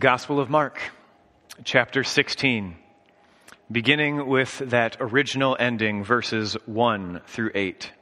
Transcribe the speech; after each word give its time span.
The 0.00 0.06
Gospel 0.06 0.40
of 0.40 0.48
Mark, 0.48 0.80
chapter 1.62 2.02
16, 2.04 2.74
beginning 3.70 4.26
with 4.26 4.56
that 4.70 4.96
original 4.98 5.58
ending, 5.60 6.04
verses 6.04 6.54
1 6.64 7.20
through 7.26 7.50
8. 7.54 7.92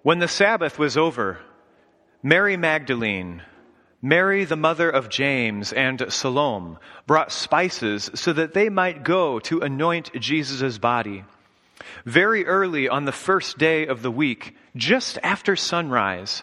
When 0.00 0.20
the 0.20 0.26
Sabbath 0.26 0.78
was 0.78 0.96
over, 0.96 1.40
Mary 2.22 2.56
Magdalene, 2.56 3.42
Mary 4.00 4.46
the 4.46 4.56
mother 4.56 4.88
of 4.88 5.10
James, 5.10 5.74
and 5.74 6.10
Salome 6.10 6.78
brought 7.06 7.30
spices 7.30 8.10
so 8.14 8.32
that 8.32 8.54
they 8.54 8.70
might 8.70 9.04
go 9.04 9.38
to 9.40 9.60
anoint 9.60 10.18
Jesus' 10.18 10.78
body. 10.78 11.24
Very 12.06 12.46
early 12.46 12.88
on 12.88 13.04
the 13.04 13.12
first 13.12 13.58
day 13.58 13.86
of 13.86 14.00
the 14.00 14.10
week, 14.10 14.56
just 14.74 15.18
after 15.22 15.54
sunrise, 15.56 16.42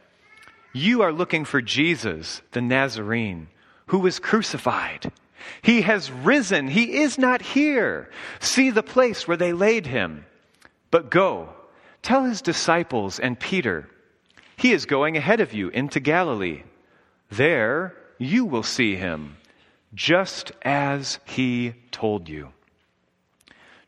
You 0.73 1.01
are 1.01 1.11
looking 1.11 1.45
for 1.45 1.61
Jesus, 1.61 2.41
the 2.51 2.61
Nazarene, 2.61 3.47
who 3.87 3.99
was 3.99 4.19
crucified. 4.19 5.11
He 5.61 5.81
has 5.81 6.11
risen. 6.11 6.67
He 6.67 7.01
is 7.01 7.17
not 7.17 7.41
here. 7.41 8.09
See 8.39 8.69
the 8.69 8.83
place 8.83 9.27
where 9.27 9.37
they 9.37 9.53
laid 9.53 9.87
him. 9.87 10.25
But 10.91 11.09
go, 11.09 11.49
tell 12.01 12.23
his 12.23 12.41
disciples 12.41 13.19
and 13.19 13.39
Peter, 13.39 13.89
he 14.55 14.71
is 14.71 14.85
going 14.85 15.17
ahead 15.17 15.39
of 15.39 15.53
you 15.53 15.69
into 15.69 15.99
Galilee. 15.99 16.63
There 17.29 17.95
you 18.17 18.45
will 18.45 18.63
see 18.63 18.95
him, 18.95 19.37
just 19.93 20.51
as 20.61 21.19
he 21.25 21.73
told 21.91 22.29
you. 22.29 22.49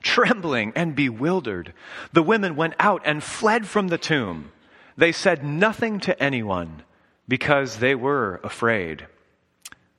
Trembling 0.02 0.74
and 0.76 0.96
bewildered, 0.96 1.74
the 2.12 2.24
women 2.24 2.56
went 2.56 2.74
out 2.80 3.04
and 3.06 3.24
fled 3.24 3.68
from 3.68 3.88
the 3.88 3.98
tomb. 3.98 4.52
They 4.96 5.12
said 5.12 5.44
nothing 5.44 6.00
to 6.02 6.22
anyone 6.22 6.84
because 7.28 7.78
they 7.78 7.96
were 7.96 8.40
afraid. 8.44 9.08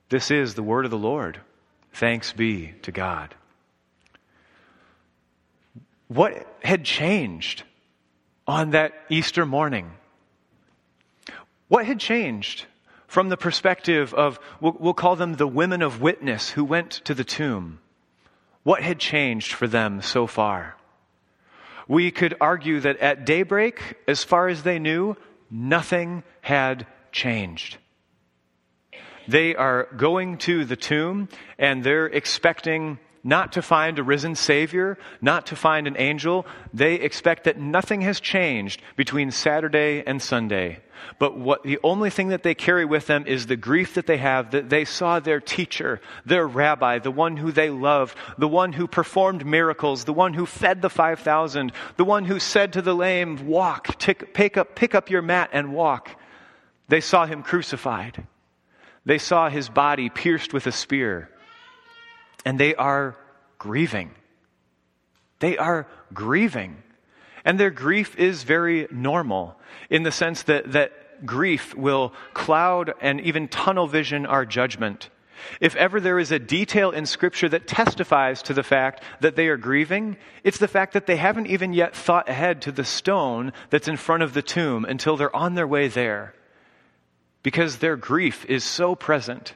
This 0.09 0.31
is 0.31 0.55
the 0.55 0.63
word 0.63 0.85
of 0.85 0.91
the 0.91 0.99
Lord. 0.99 1.41
Thanks 1.93 2.33
be 2.33 2.75
to 2.83 2.93
God. 2.93 3.35
What 6.09 6.47
had 6.63 6.85
changed 6.85 7.63
on 8.47 8.71
that 8.71 8.93
Easter 9.09 9.47
morning? 9.47 9.91
What 11.69 11.87
had 11.87 11.99
changed 11.99 12.67
from 13.07 13.29
the 13.29 13.37
perspective 13.37 14.13
of, 14.13 14.39
we'll, 14.61 14.77
we'll, 14.79 14.95
call 14.95 15.17
them 15.17 15.35
the 15.35 15.47
women 15.47 15.83
of 15.83 16.01
witness 16.01 16.51
who 16.51 16.65
went 16.65 16.91
to 17.05 17.15
the 17.15 17.25
tomb? 17.25 17.79
What 18.65 18.83
had 18.83 18.99
changed 18.99 19.53
for 19.53 19.67
them 19.67 20.03
so 20.03 20.27
far? 20.27 20.77
We 21.89 22.11
could 22.11 22.35
argue 22.41 22.81
that 22.81 22.99
at 22.99 23.27
daybreak, 23.27 23.97
as 24.09 24.25
far 24.25 24.49
as 24.49 24.63
they 24.63 24.79
knew, 24.79 25.17
nothing 25.51 26.23
had 26.41 26.87
changed. 27.13 27.79
They 29.29 29.55
are 29.55 29.89
going 29.97 30.39
to 30.39 30.65
the 30.65 30.77
tomb 30.77 31.29
and 31.59 31.83
they're 31.83 32.07
expecting 32.07 32.99
not 33.25 33.53
to 33.53 33.63
find 33.63 33.99
a 33.99 34.03
risen 34.03 34.35
Savior, 34.35 34.99
not 35.23 35.47
to 35.47 35.57
find 35.57 35.87
an 35.87 35.97
angel. 35.99 36.47
They 36.75 36.97
expect 36.97 37.45
that 37.45 37.59
nothing 37.59 38.03
has 38.03 38.21
changed 38.21 38.83
between 38.97 39.31
Saturday 39.31 40.05
and 40.07 40.21
Sunday. 40.21 40.81
But 41.19 41.37
what, 41.37 41.63
the 41.63 41.79
only 41.83 42.11
thing 42.11 42.29
that 42.29 42.43
they 42.43 42.55
carry 42.55 42.85
with 42.85 43.07
them 43.07 43.27
is 43.27 43.47
the 43.47 43.57
grief 43.57 43.95
that 43.95 44.07
they 44.07 44.19
have 44.19 44.53
that 44.53 44.69
they 44.69 44.85
saw 44.85 45.21
their 45.21 45.41
teacher, 45.41 46.01
their 46.25 46.47
rabbi, 46.47 46.99
the 46.99 47.11
one 47.11 47.37
who 47.37 47.51
they 47.51 47.71
loved, 47.71 48.17
the 48.39 48.49
one 48.49 48.73
who 48.73 48.87
performed 48.87 49.45
miracles, 49.45 50.05
the 50.05 50.13
one 50.13 50.35
who 50.35 50.47
fed 50.47 50.83
the 50.83 50.91
5,000, 50.91 51.73
the 51.97 52.05
one 52.05 52.25
who 52.25 52.39
said 52.39 52.75
to 52.75 52.83
the 52.83 52.95
lame, 52.95 53.47
walk, 53.47 53.99
tick, 53.99 54.35
pick 54.35 54.57
up, 54.57 54.75
pick 54.75 54.95
up 54.95 55.11
your 55.11 55.23
mat 55.23 55.51
and 55.53 55.73
walk. 55.73 56.11
They 56.89 57.01
saw 57.01 57.27
him 57.27 57.43
crucified. 57.43 58.27
They 59.07 59.19
saw 59.19 59.49
his 59.49 59.69
body 59.69 60.09
pierced 60.09 60.53
with 60.53 60.67
a 60.67 60.73
spear 60.73 61.31
and 62.45 62.59
they 62.59 62.75
are 62.75 63.17
grieving. 63.59 64.11
They 65.41 65.57
are 65.59 65.87
grieving. 66.13 66.83
And 67.45 67.61
their 67.61 67.71
grief 67.71 68.17
is 68.17 68.45
very 68.45 68.89
normal 68.91 69.59
in 69.91 70.03
the 70.03 70.13
sense 70.13 70.45
that, 70.45 70.73
that 70.73 71.27
grief 71.27 71.75
will 71.75 72.13
cloud 72.33 72.95
and 73.01 73.21
even 73.21 73.49
tunnel 73.49 73.87
vision 73.87 74.27
our 74.27 74.47
judgment. 74.47 75.11
If 75.61 75.77
ever 75.77 76.01
there 76.01 76.19
is 76.19 76.33
a 76.33 76.39
detail 76.39 76.91
in 76.91 77.07
Scripture 77.07 77.49
that 77.51 77.67
testifies 77.67 78.43
to 78.43 78.55
the 78.55 78.63
fact 78.63 79.03
that 79.21 79.37
they 79.37 79.49
are 79.49 79.57
grieving, 79.57 80.17
it's 80.43 80.59
the 80.59 80.69
fact 80.69 80.95
that 80.95 81.07
they 81.07 81.17
haven't 81.17 81.49
even 81.49 81.73
yet 81.73 81.95
thought 81.95 82.29
ahead 82.29 82.63
to 82.63 82.73
the 82.73 82.85
stone 82.85 83.53
that's 83.71 83.89
in 83.89 83.97
front 83.97 84.23
of 84.23 84.33
the 84.33 84.43
tomb 84.43 84.85
until 84.85 85.17
they're 85.17 85.35
on 85.35 85.55
their 85.55 85.67
way 85.67 85.89
there. 85.89 86.35
Because 87.43 87.79
their 87.79 87.97
grief 87.97 88.47
is 88.47 88.65
so 88.65 88.95
present. 88.95 89.55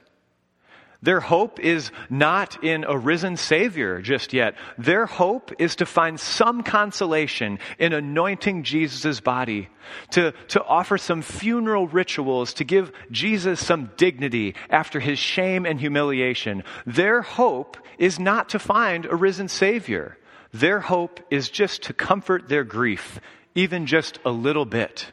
Their 1.00 1.20
hope 1.20 1.60
is 1.60 1.92
not 2.10 2.64
in 2.64 2.82
a 2.82 2.98
risen 2.98 3.36
Savior 3.36 4.02
just 4.02 4.32
yet. 4.32 4.56
Their 4.78 5.06
hope 5.06 5.52
is 5.60 5.76
to 5.76 5.86
find 5.86 6.18
some 6.18 6.64
consolation 6.64 7.60
in 7.78 7.92
anointing 7.92 8.64
Jesus' 8.64 9.20
body, 9.20 9.68
to, 10.10 10.32
to 10.48 10.64
offer 10.64 10.98
some 10.98 11.22
funeral 11.22 11.86
rituals, 11.86 12.54
to 12.54 12.64
give 12.64 12.90
Jesus 13.12 13.64
some 13.64 13.92
dignity 13.96 14.56
after 14.70 14.98
his 14.98 15.20
shame 15.20 15.66
and 15.66 15.78
humiliation. 15.78 16.64
Their 16.84 17.22
hope 17.22 17.76
is 17.98 18.18
not 18.18 18.48
to 18.50 18.58
find 18.58 19.06
a 19.06 19.14
risen 19.14 19.46
Savior. 19.46 20.18
Their 20.52 20.80
hope 20.80 21.20
is 21.30 21.48
just 21.48 21.82
to 21.84 21.92
comfort 21.92 22.48
their 22.48 22.64
grief, 22.64 23.20
even 23.54 23.86
just 23.86 24.18
a 24.24 24.30
little 24.30 24.64
bit. 24.64 25.12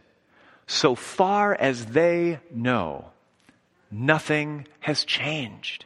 So 0.65 0.95
far 0.95 1.53
as 1.53 1.85
they 1.85 2.39
know, 2.51 3.11
nothing 3.95 4.67
has 4.81 5.05
changed. 5.05 5.85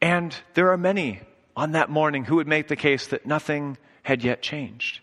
And 0.00 0.34
there 0.54 0.70
are 0.72 0.78
many 0.78 1.20
on 1.56 1.72
that 1.72 1.90
morning 1.90 2.24
who 2.24 2.36
would 2.36 2.46
make 2.46 2.68
the 2.68 2.76
case 2.76 3.08
that 3.08 3.26
nothing 3.26 3.76
had 4.02 4.24
yet 4.24 4.40
changed. 4.40 5.00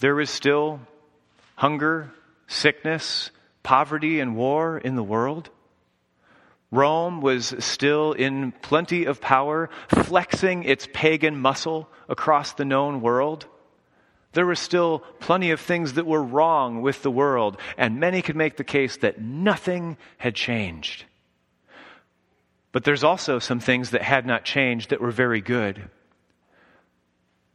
There 0.00 0.20
is 0.20 0.28
still 0.28 0.80
hunger, 1.56 2.12
sickness, 2.46 3.30
poverty, 3.62 4.20
and 4.20 4.36
war 4.36 4.78
in 4.78 4.96
the 4.96 5.02
world. 5.02 5.50
Rome 6.70 7.20
was 7.20 7.54
still 7.58 8.12
in 8.12 8.52
plenty 8.52 9.04
of 9.04 9.20
power, 9.20 9.70
flexing 9.88 10.64
its 10.64 10.88
pagan 10.92 11.38
muscle 11.38 11.88
across 12.08 12.52
the 12.52 12.64
known 12.64 13.00
world. 13.00 13.46
There 14.32 14.46
were 14.46 14.54
still 14.54 15.00
plenty 15.18 15.50
of 15.50 15.60
things 15.60 15.94
that 15.94 16.06
were 16.06 16.22
wrong 16.22 16.82
with 16.82 17.02
the 17.02 17.10
world, 17.10 17.56
and 17.76 17.98
many 17.98 18.22
could 18.22 18.36
make 18.36 18.56
the 18.56 18.64
case 18.64 18.96
that 18.98 19.20
nothing 19.20 19.96
had 20.18 20.34
changed. 20.34 21.04
But 22.72 22.84
there's 22.84 23.02
also 23.02 23.40
some 23.40 23.58
things 23.58 23.90
that 23.90 24.02
had 24.02 24.26
not 24.26 24.44
changed 24.44 24.90
that 24.90 25.00
were 25.00 25.10
very 25.10 25.40
good. 25.40 25.90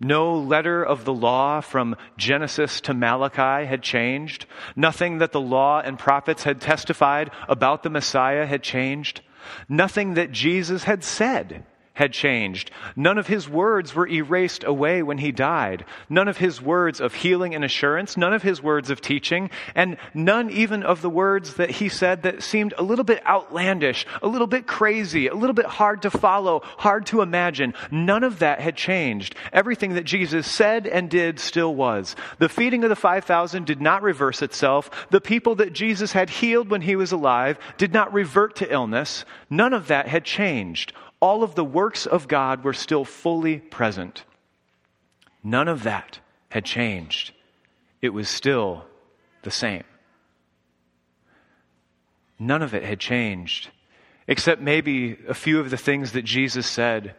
No 0.01 0.35
letter 0.37 0.83
of 0.83 1.05
the 1.05 1.13
law 1.13 1.61
from 1.61 1.95
Genesis 2.17 2.81
to 2.81 2.93
Malachi 2.93 3.65
had 3.65 3.81
changed. 3.81 4.45
Nothing 4.75 5.19
that 5.19 5.31
the 5.31 5.39
law 5.39 5.79
and 5.79 5.97
prophets 5.97 6.43
had 6.43 6.59
testified 6.59 7.31
about 7.47 7.83
the 7.83 7.89
Messiah 7.89 8.45
had 8.45 8.61
changed. 8.61 9.21
Nothing 9.69 10.15
that 10.15 10.33
Jesus 10.33 10.83
had 10.83 11.05
said 11.05 11.65
had 11.95 12.13
changed. 12.13 12.69
None 12.95 13.17
of 13.17 13.27
his 13.27 13.49
words 13.49 13.95
were 13.95 14.07
erased 14.07 14.63
away 14.63 15.01
when 15.01 15.17
he 15.17 15.31
died. 15.31 15.85
None 16.09 16.27
of 16.27 16.37
his 16.37 16.61
words 16.61 16.99
of 16.99 17.13
healing 17.13 17.55
and 17.55 17.63
assurance, 17.63 18.17
none 18.17 18.33
of 18.33 18.43
his 18.43 18.61
words 18.61 18.89
of 18.89 19.01
teaching, 19.01 19.49
and 19.73 19.97
none 20.13 20.49
even 20.51 20.83
of 20.83 21.01
the 21.01 21.09
words 21.09 21.55
that 21.55 21.71
he 21.71 21.89
said 21.89 22.23
that 22.23 22.43
seemed 22.43 22.73
a 22.77 22.83
little 22.83 23.05
bit 23.05 23.25
outlandish, 23.25 24.05
a 24.21 24.27
little 24.27 24.45
bit 24.45 24.67
crazy, 24.67 25.27
a 25.27 25.33
little 25.33 25.53
bit 25.53 25.65
hard 25.65 26.01
to 26.01 26.11
follow, 26.11 26.61
hard 26.63 27.05
to 27.07 27.21
imagine. 27.21 27.73
None 27.89 28.25
of 28.25 28.39
that 28.39 28.59
had 28.59 28.75
changed. 28.75 29.33
Everything 29.53 29.93
that 29.93 30.03
Jesus 30.03 30.45
said 30.45 30.87
and 30.87 31.09
did 31.09 31.39
still 31.39 31.73
was. 31.73 32.15
The 32.39 32.49
feeding 32.49 32.83
of 32.83 32.89
the 32.89 32.95
5,000 32.95 33.65
did 33.65 33.81
not 33.81 34.03
reverse 34.03 34.41
itself. 34.41 35.07
The 35.11 35.21
people 35.21 35.55
that 35.55 35.71
Jesus 35.71 36.11
had 36.11 36.29
healed 36.29 36.69
when 36.69 36.81
he 36.81 36.97
was 36.97 37.13
alive 37.13 37.57
did 37.77 37.93
not 37.93 38.13
revert 38.13 38.57
to 38.57 38.71
illness. 38.71 39.23
None 39.49 39.73
of 39.73 39.87
that 39.87 40.09
had 40.09 40.25
changed 40.25 40.91
all 41.25 41.41
of 41.41 41.55
the 41.55 41.65
works 41.65 42.05
of 42.05 42.27
God 42.27 42.63
were 42.63 42.71
still 42.71 43.03
fully 43.03 43.57
present. 43.57 44.23
None 45.43 45.67
of 45.67 45.81
that 45.81 46.19
had 46.49 46.65
changed. 46.65 47.33
It 47.99 48.09
was 48.09 48.29
still 48.29 48.85
the 49.41 49.49
same. 49.49 49.85
None 52.37 52.61
of 52.61 52.75
it 52.75 52.83
had 52.83 52.99
changed 52.99 53.71
except 54.27 54.61
maybe 54.61 55.17
a 55.27 55.33
few 55.33 55.59
of 55.59 55.71
the 55.71 55.77
things 55.77 56.11
that 56.11 56.25
Jesus 56.25 56.67
said 56.67 57.15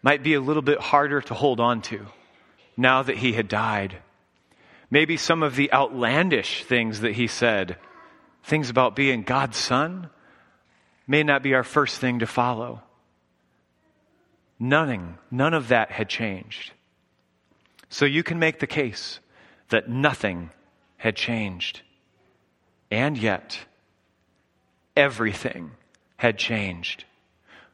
might 0.00 0.22
be 0.22 0.34
a 0.34 0.40
little 0.40 0.62
bit 0.62 0.78
harder 0.78 1.20
to 1.20 1.34
hold 1.34 1.58
on 1.58 1.82
to 1.82 2.06
now 2.76 3.02
that 3.02 3.16
he 3.16 3.32
had 3.32 3.48
died. 3.48 3.96
Maybe 4.92 5.16
some 5.16 5.42
of 5.42 5.56
the 5.56 5.72
outlandish 5.72 6.62
things 6.62 7.00
that 7.00 7.14
he 7.14 7.26
said, 7.26 7.78
things 8.44 8.70
about 8.70 8.94
being 8.94 9.24
God's 9.24 9.56
son, 9.56 10.08
may 11.08 11.24
not 11.24 11.42
be 11.42 11.54
our 11.54 11.64
first 11.64 11.98
thing 11.98 12.20
to 12.20 12.28
follow. 12.28 12.82
None, 14.60 15.16
none 15.30 15.54
of 15.54 15.68
that 15.68 15.90
had 15.90 16.10
changed. 16.10 16.72
So 17.88 18.04
you 18.04 18.22
can 18.22 18.38
make 18.38 18.60
the 18.60 18.66
case 18.66 19.18
that 19.70 19.88
nothing 19.88 20.50
had 20.98 21.16
changed. 21.16 21.80
And 22.90 23.16
yet, 23.16 23.58
everything 24.94 25.70
had 26.18 26.36
changed. 26.36 27.04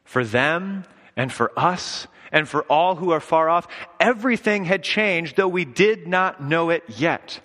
For 0.05 0.23
them 0.23 0.85
and 1.17 1.31
for 1.31 1.51
us 1.59 2.07
and 2.31 2.47
for 2.47 2.61
all 2.63 2.95
who 2.95 3.11
are 3.11 3.19
far 3.19 3.49
off, 3.49 3.67
everything 3.99 4.63
had 4.63 4.81
changed, 4.81 5.35
though 5.35 5.47
we 5.47 5.65
did 5.65 6.07
not 6.07 6.41
know 6.41 6.69
it 6.69 6.83
yet. 6.87 7.41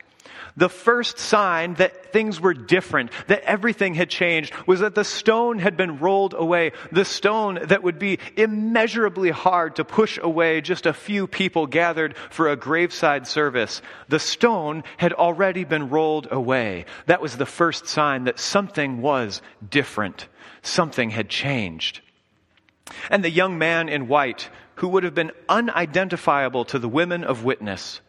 The 0.57 0.69
first 0.69 1.19
sign 1.19 1.75
that 1.75 2.13
things 2.13 2.41
were 2.41 2.53
different, 2.53 3.11
that 3.29 3.43
everything 3.45 3.95
had 3.95 4.11
changed, 4.11 4.53
was 4.67 4.81
that 4.81 4.95
the 4.95 5.05
stone 5.05 5.59
had 5.59 5.77
been 5.77 5.99
rolled 5.99 6.35
away. 6.35 6.73
The 6.91 7.07
stone 7.07 7.59
that 7.65 7.83
would 7.83 7.99
be 7.99 8.19
immeasurably 8.37 9.31
hard 9.31 9.77
to 9.77 9.85
push 9.85 10.19
away 10.19 10.61
just 10.61 10.85
a 10.85 10.93
few 10.93 11.27
people 11.27 11.67
gathered 11.67 12.17
for 12.31 12.49
a 12.49 12.57
graveside 12.57 13.27
service. 13.27 13.81
The 14.09 14.19
stone 14.19 14.85
had 14.99 15.15
already 15.15 15.65
been 15.65 15.89
rolled 15.89 16.29
away. 16.31 16.85
That 17.07 17.23
was 17.23 17.37
the 17.37 17.47
first 17.47 17.87
sign 17.87 18.25
that 18.25 18.39
something 18.39 19.01
was 19.01 19.41
different. 19.67 20.29
Something 20.61 21.11
had 21.11 21.31
changed. 21.31 22.01
And 23.11 23.25
the 23.25 23.31
young 23.31 23.57
man 23.57 23.89
in 23.89 24.07
white, 24.07 24.51
who 24.77 24.89
would 24.89 25.05
have 25.05 25.15
been 25.15 25.33
unidentifiable 25.49 26.67
to 26.67 26.79
the 26.79 26.89
women 26.89 27.25
of 27.25 27.43
witness, 27.43 28.01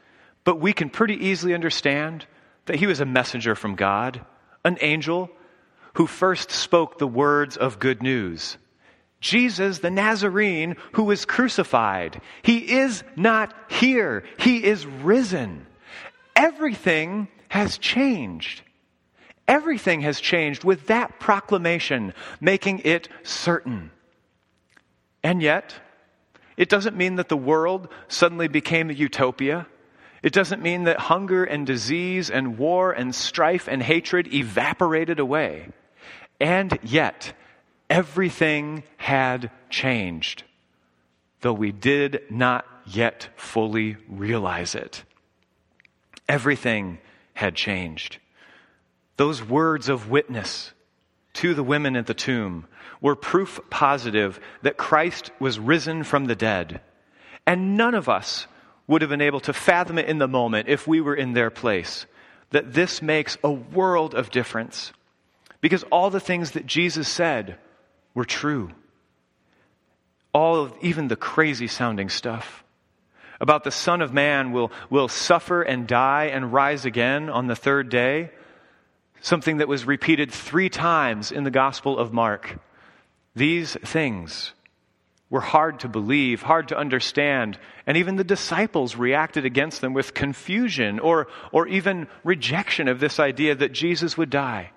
but 0.44 0.60
we 0.60 0.74
can 0.74 0.90
pretty 0.90 1.16
easily 1.16 1.54
understand 1.54 2.26
that 2.66 2.78
he 2.78 2.88
was 2.88 3.00
a 3.00 3.06
messenger 3.06 3.56
from 3.56 3.76
God, 3.76 4.22
an 4.64 4.78
angel 4.82 5.30
who 5.96 6.08
first 6.08 6.52
spoke 6.52 6.98
the 6.98 7.08
words 7.08 7.58
of 7.58 7.80
good 7.80 8.02
news. 8.02 8.58
Jesus, 9.20 9.80
the 9.80 9.92
Nazarene, 9.92 10.76
who 10.94 11.04
was 11.04 11.26
crucified. 11.26 12.22
He 12.42 12.74
is 12.74 13.04
not 13.16 13.54
here. 13.70 14.24
He 14.38 14.64
is 14.64 14.86
risen. 14.86 15.66
Everything 16.36 17.30
has 17.48 17.78
changed. 17.78 18.64
Everything 19.48 20.02
has 20.02 20.20
changed 20.20 20.64
with 20.64 20.88
that 20.88 21.20
proclamation, 21.20 22.14
making 22.42 22.80
it 22.80 23.08
certain. 23.24 23.92
And 25.24 25.42
yet, 25.42 25.76
it 26.58 26.70
doesn't 26.70 26.98
mean 26.98 27.16
that 27.16 27.30
the 27.30 27.38
world 27.38 27.88
suddenly 28.08 28.48
became 28.48 28.90
a 28.90 28.94
utopia. 28.94 29.68
It 30.24 30.32
doesn't 30.32 30.62
mean 30.62 30.86
that 30.86 31.00
hunger 31.00 31.44
and 31.44 31.68
disease 31.68 32.32
and 32.32 32.58
war 32.58 32.94
and 32.94 33.14
strife 33.14 33.68
and 33.68 33.84
hatred 33.84 34.34
evaporated 34.34 35.20
away. 35.20 35.68
And 36.40 36.80
yet, 36.82 37.34
everything 37.90 38.84
had 38.96 39.52
changed, 39.70 40.44
though 41.42 41.54
we 41.54 41.74
did 41.74 42.22
not 42.30 42.66
yet 42.86 43.28
fully 43.36 43.98
realize 44.08 44.76
it. 44.76 45.04
Everything 46.30 47.00
had 47.34 47.54
changed. 47.56 48.18
Those 49.18 49.44
words 49.44 49.90
of 49.90 50.10
witness 50.10 50.72
to 51.34 51.54
the 51.54 51.64
women 51.64 51.98
at 51.98 52.08
the 52.08 52.14
tomb 52.14 52.66
were 53.02 53.16
proof 53.16 53.60
positive 53.70 54.40
that 54.62 54.78
Christ 54.78 55.32
was 55.40 55.60
risen 55.60 56.04
from 56.04 56.26
the 56.26 56.36
dead. 56.36 56.80
And 57.46 57.76
none 57.76 57.94
of 57.94 58.08
us 58.08 58.48
would 58.88 59.02
have 59.02 59.10
been 59.10 59.22
able 59.22 59.40
to 59.42 59.54
fathom 59.54 59.98
it 59.98 60.08
in 60.08 60.18
the 60.18 60.28
moment 60.28 60.68
if 60.68 60.88
we 60.88 61.02
were 61.02 61.16
in 61.16 61.34
their 61.34 61.50
place. 61.50 62.06
That 62.52 62.74
this 62.74 63.02
makes 63.02 63.38
a 63.44 63.52
world 63.52 64.14
of 64.14 64.30
difference. 64.30 64.94
Because 65.62 65.84
all 65.84 66.10
the 66.10 66.20
things 66.20 66.52
that 66.52 66.66
Jesus 66.66 67.08
said 67.08 67.58
were 68.14 68.26
true. 68.26 68.70
All 70.34 70.58
of 70.58 70.74
even 70.82 71.08
the 71.08 71.16
crazy 71.16 71.68
sounding 71.68 72.10
stuff 72.10 72.64
about 73.44 73.66
the 73.66 73.72
Son 73.72 74.02
of 74.02 74.14
Man 74.14 74.54
will, 74.54 74.72
will 74.90 75.10
suffer 75.10 75.62
and 75.62 75.86
die 75.86 76.26
and 76.26 76.54
rise 76.54 76.86
again 76.86 77.30
on 77.30 77.48
the 77.48 77.58
third 77.58 77.90
day. 77.90 78.32
Something 79.20 79.58
that 79.58 79.68
was 79.68 79.86
repeated 79.86 80.32
three 80.32 80.70
times 80.70 81.32
in 81.32 81.44
the 81.44 81.52
Gospel 81.52 81.98
of 81.98 82.14
Mark. 82.14 82.58
These 83.36 83.76
things 83.84 84.54
were 85.34 85.42
hard 85.42 85.80
to 85.80 85.88
believe, 85.88 86.44
hard 86.44 86.68
to 86.68 86.78
understand, 86.78 87.58
and 87.88 87.98
even 87.98 88.18
the 88.18 88.24
disciples 88.24 88.96
reacted 88.96 89.46
against 89.46 89.82
them 89.82 89.92
with 89.92 90.14
confusion 90.14 91.00
or, 91.00 91.26
or 91.52 91.68
even 91.68 92.08
rejection 92.24 92.88
of 92.88 93.00
this 93.00 93.20
idea 93.20 93.56
that 93.56 93.72
Jesus 93.72 94.16
would 94.16 94.30
die. 94.30 94.70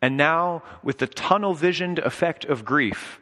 And 0.00 0.16
now, 0.16 0.62
with 0.82 0.96
the 0.96 1.06
tunnel 1.06 1.52
visioned 1.52 1.98
effect 1.98 2.46
of 2.46 2.64
grief, 2.64 3.20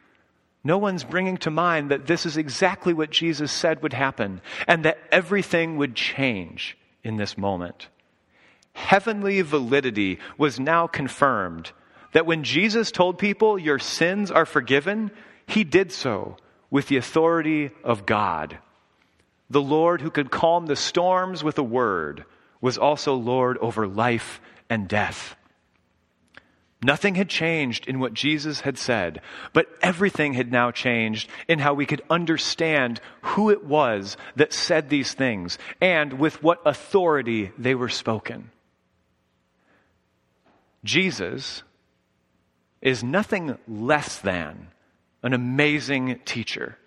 no 0.63 0.77
one's 0.77 1.03
bringing 1.03 1.35
to 1.39 1.51
mind 1.51 1.91
that 1.91 2.07
this 2.07 2.25
is 2.25 2.37
exactly 2.37 2.93
what 2.93 3.09
Jesus 3.09 3.51
said 3.51 3.83
would 3.83 3.91
happen 3.91 4.39
and 4.65 4.85
that 4.85 4.99
everything 5.11 5.75
would 5.75 5.93
change 5.93 6.77
in 7.03 7.17
this 7.17 7.37
moment. 7.37 7.89
Heavenly 8.71 9.41
validity 9.41 10.19
was 10.37 10.57
now 10.57 10.87
confirmed 10.87 11.73
that 12.13 12.25
when 12.25 12.45
Jesus 12.45 12.93
told 12.93 13.17
people, 13.17 13.59
Your 13.59 13.77
sins 13.77 14.31
are 14.31 14.45
forgiven, 14.45 15.11
he 15.47 15.65
did 15.65 15.91
so 15.91 16.37
with 16.75 16.89
the 16.89 16.97
authority 16.97 17.71
of 17.85 18.05
God. 18.05 18.57
The 19.49 19.61
Lord 19.61 20.01
who 20.01 20.11
could 20.11 20.29
calm 20.29 20.65
the 20.65 20.75
storms 20.75 21.41
with 21.41 21.57
a 21.57 21.63
word 21.63 22.25
was 22.59 22.77
also 22.77 23.13
Lord 23.13 23.57
over 23.59 23.87
life 23.87 24.41
and 24.69 24.85
death. 24.85 25.37
Nothing 26.83 27.15
had 27.15 27.29
changed 27.29 27.87
in 27.87 28.01
what 28.01 28.13
Jesus 28.13 28.59
had 28.59 28.77
said, 28.77 29.21
but 29.53 29.69
everything 29.81 30.33
had 30.33 30.51
now 30.51 30.69
changed 30.69 31.29
in 31.47 31.59
how 31.59 31.73
we 31.73 31.85
could 31.85 32.01
understand 32.09 32.99
who 33.21 33.49
it 33.51 33.63
was 33.63 34.17
that 34.35 34.51
said 34.51 34.89
these 34.89 35.13
things 35.13 35.57
and 35.79 36.19
with 36.19 36.43
what 36.43 36.61
authority 36.65 37.53
they 37.57 37.73
were 37.73 37.87
spoken. 37.87 38.51
Jesus 40.83 41.63
is 42.81 43.01
nothing 43.01 43.57
less 43.65 44.19
than 44.19 44.67
an 45.25 45.33
amazing 45.33 46.19
teacher, 46.23 46.77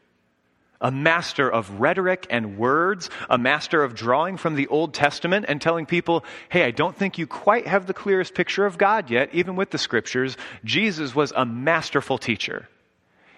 a 0.81 0.93
master 0.93 1.51
of 1.51 1.81
rhetoric 1.81 2.25
and 2.31 2.57
words, 2.57 3.11
a 3.29 3.37
master 3.37 3.83
of 3.83 3.97
drawing 3.97 4.37
from 4.37 4.55
the 4.55 4.69
Old 4.69 4.95
Testament 4.95 5.47
and 5.49 5.61
telling 5.61 5.87
people, 5.87 6.25
hey, 6.49 6.63
I 6.63 6.71
don't 6.71 6.97
think 6.97 7.19
you 7.19 7.27
quite 7.27 7.67
have 7.67 7.89
the 7.89 7.93
clearest 7.93 8.35
picture 8.35 8.65
of 8.65 8.79
God 8.79 9.11
yet, 9.11 9.31
even 9.33 9.57
with 9.57 9.71
the 9.71 9.77
scriptures. 9.77 10.37
Jesus 10.65 11.17
was 11.17 11.33
a 11.35 11.45
masterful 11.45 12.17
teacher. 12.17 12.69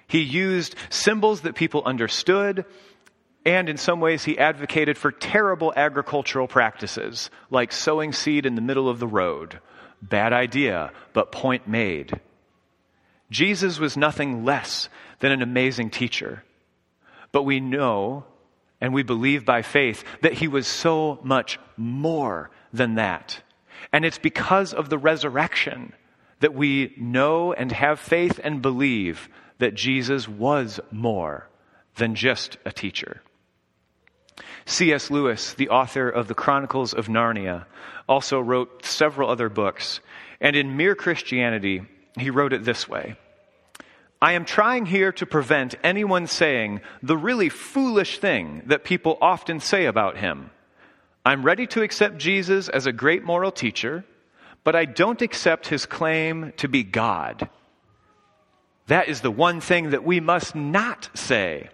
He 0.06 0.20
used 0.20 0.74
symbols 0.90 1.40
that 1.40 1.54
people 1.54 1.82
understood, 1.86 2.66
and 3.46 3.70
in 3.70 3.78
some 3.78 4.00
ways, 4.00 4.22
he 4.22 4.38
advocated 4.38 4.98
for 4.98 5.10
terrible 5.10 5.72
agricultural 5.74 6.46
practices, 6.46 7.30
like 7.48 7.72
sowing 7.72 8.12
seed 8.12 8.44
in 8.44 8.54
the 8.54 8.60
middle 8.60 8.88
of 8.88 8.98
the 8.98 9.06
road. 9.06 9.60
Bad 10.02 10.34
idea, 10.34 10.92
but 11.14 11.32
point 11.32 11.66
made. 11.66 12.20
Jesus 13.30 13.78
was 13.78 13.96
nothing 13.96 14.44
less 14.44 14.88
than 15.20 15.32
an 15.32 15.42
amazing 15.42 15.90
teacher. 15.90 16.42
But 17.32 17.44
we 17.44 17.60
know 17.60 18.24
and 18.80 18.94
we 18.94 19.02
believe 19.02 19.44
by 19.44 19.62
faith 19.62 20.04
that 20.22 20.34
he 20.34 20.48
was 20.48 20.66
so 20.66 21.20
much 21.22 21.58
more 21.76 22.50
than 22.72 22.94
that. 22.94 23.42
And 23.92 24.04
it's 24.04 24.18
because 24.18 24.72
of 24.72 24.88
the 24.88 24.98
resurrection 24.98 25.92
that 26.40 26.54
we 26.54 26.94
know 26.96 27.52
and 27.52 27.70
have 27.72 28.00
faith 28.00 28.40
and 28.42 28.62
believe 28.62 29.28
that 29.58 29.74
Jesus 29.74 30.26
was 30.26 30.80
more 30.90 31.48
than 31.96 32.14
just 32.14 32.56
a 32.64 32.72
teacher. 32.72 33.22
C.S. 34.64 35.10
Lewis, 35.10 35.54
the 35.54 35.68
author 35.68 36.08
of 36.08 36.28
the 36.28 36.34
Chronicles 36.34 36.94
of 36.94 37.08
Narnia, 37.08 37.66
also 38.08 38.40
wrote 38.40 38.84
several 38.84 39.28
other 39.28 39.48
books. 39.48 40.00
And 40.40 40.56
in 40.56 40.76
Mere 40.76 40.94
Christianity, 40.94 41.82
he 42.18 42.30
wrote 42.30 42.52
it 42.52 42.64
this 42.64 42.88
way 42.88 43.16
I 44.22 44.32
am 44.32 44.44
trying 44.44 44.84
here 44.84 45.12
to 45.12 45.26
prevent 45.26 45.76
anyone 45.82 46.26
saying 46.26 46.82
the 47.02 47.16
really 47.16 47.48
foolish 47.48 48.18
thing 48.18 48.62
that 48.66 48.84
people 48.84 49.16
often 49.20 49.60
say 49.60 49.86
about 49.86 50.18
him. 50.18 50.50
I'm 51.24 51.42
ready 51.42 51.66
to 51.68 51.82
accept 51.82 52.18
Jesus 52.18 52.68
as 52.68 52.86
a 52.86 52.92
great 52.92 53.24
moral 53.24 53.50
teacher, 53.50 54.04
but 54.62 54.76
I 54.76 54.84
don't 54.84 55.22
accept 55.22 55.68
his 55.68 55.86
claim 55.86 56.52
to 56.58 56.68
be 56.68 56.82
God. 56.82 57.48
That 58.88 59.08
is 59.08 59.22
the 59.22 59.30
one 59.30 59.60
thing 59.60 59.90
that 59.90 60.04
we 60.04 60.20
must 60.20 60.54
not 60.54 61.08
say. 61.14 61.70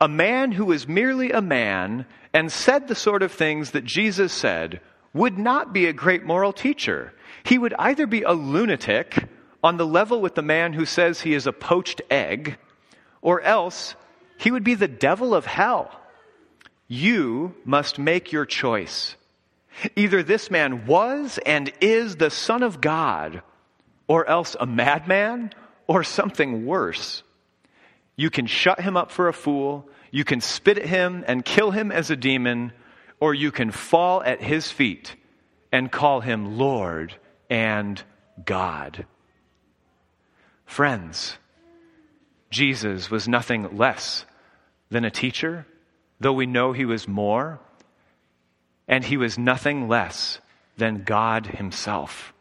A 0.00 0.08
man 0.08 0.52
who 0.52 0.72
is 0.72 0.88
merely 0.88 1.32
a 1.32 1.42
man 1.42 2.06
and 2.32 2.50
said 2.50 2.88
the 2.88 2.94
sort 2.94 3.22
of 3.22 3.32
things 3.32 3.72
that 3.72 3.84
Jesus 3.84 4.32
said 4.32 4.80
would 5.12 5.38
not 5.38 5.72
be 5.72 5.86
a 5.86 5.92
great 5.92 6.24
moral 6.24 6.52
teacher. 6.52 7.12
He 7.44 7.58
would 7.58 7.74
either 7.78 8.06
be 8.06 8.22
a 8.22 8.32
lunatic 8.32 9.28
on 9.64 9.78
the 9.78 9.86
level 9.86 10.20
with 10.20 10.34
the 10.34 10.42
man 10.42 10.74
who 10.74 10.84
says 10.84 11.22
he 11.22 11.32
is 11.32 11.46
a 11.46 11.52
poached 11.52 12.02
egg, 12.10 12.58
or 13.22 13.40
else 13.40 13.94
he 14.36 14.50
would 14.50 14.62
be 14.62 14.74
the 14.74 14.86
devil 14.86 15.34
of 15.34 15.46
hell. 15.46 15.90
You 16.86 17.54
must 17.64 17.98
make 17.98 18.30
your 18.30 18.44
choice. 18.44 19.16
Either 19.96 20.22
this 20.22 20.50
man 20.50 20.84
was 20.86 21.38
and 21.46 21.72
is 21.80 22.16
the 22.16 22.28
Son 22.28 22.62
of 22.62 22.82
God, 22.82 23.40
or 24.06 24.28
else 24.28 24.54
a 24.60 24.66
madman, 24.66 25.50
or 25.86 26.04
something 26.04 26.66
worse. 26.66 27.22
You 28.16 28.28
can 28.28 28.46
shut 28.46 28.80
him 28.80 28.98
up 28.98 29.10
for 29.10 29.28
a 29.28 29.32
fool, 29.32 29.88
you 30.10 30.24
can 30.24 30.42
spit 30.42 30.76
at 30.76 30.86
him 30.86 31.24
and 31.26 31.42
kill 31.42 31.70
him 31.70 31.90
as 31.90 32.10
a 32.10 32.16
demon, 32.16 32.72
or 33.18 33.32
you 33.32 33.50
can 33.50 33.70
fall 33.70 34.22
at 34.22 34.42
his 34.42 34.70
feet 34.70 35.16
and 35.72 35.90
call 35.90 36.20
him 36.20 36.58
Lord 36.58 37.16
and 37.48 38.00
God. 38.44 39.06
Friends, 40.64 41.36
Jesus 42.50 43.10
was 43.10 43.28
nothing 43.28 43.76
less 43.76 44.24
than 44.90 45.04
a 45.04 45.10
teacher, 45.10 45.66
though 46.20 46.32
we 46.32 46.46
know 46.46 46.72
he 46.72 46.84
was 46.84 47.08
more, 47.08 47.60
and 48.86 49.04
he 49.04 49.16
was 49.16 49.38
nothing 49.38 49.88
less 49.88 50.38
than 50.76 51.04
God 51.04 51.46
himself. 51.46 52.32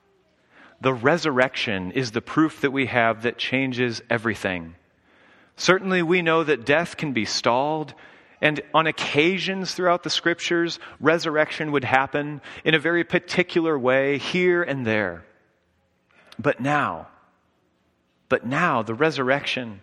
The 0.81 0.93
resurrection 0.93 1.91
is 1.91 2.11
the 2.11 2.21
proof 2.21 2.61
that 2.61 2.71
we 2.71 2.87
have 2.87 3.23
that 3.23 3.37
changes 3.37 4.01
everything. 4.09 4.75
Certainly, 5.55 6.03
we 6.03 6.21
know 6.21 6.43
that 6.43 6.65
death 6.65 6.97
can 6.97 7.13
be 7.13 7.25
stalled, 7.25 7.93
and 8.41 8.59
on 8.73 8.87
occasions 8.87 9.73
throughout 9.73 10.03
the 10.03 10.09
scriptures, 10.09 10.79
resurrection 10.99 11.71
would 11.71 11.85
happen 11.85 12.41
in 12.65 12.73
a 12.73 12.79
very 12.79 13.03
particular 13.03 13.79
way 13.79 14.17
here 14.17 14.61
and 14.61 14.85
there. 14.85 15.23
But 16.37 16.59
now, 16.59 17.07
but 18.33 18.47
now 18.47 18.81
the 18.81 18.95
resurrection 18.95 19.79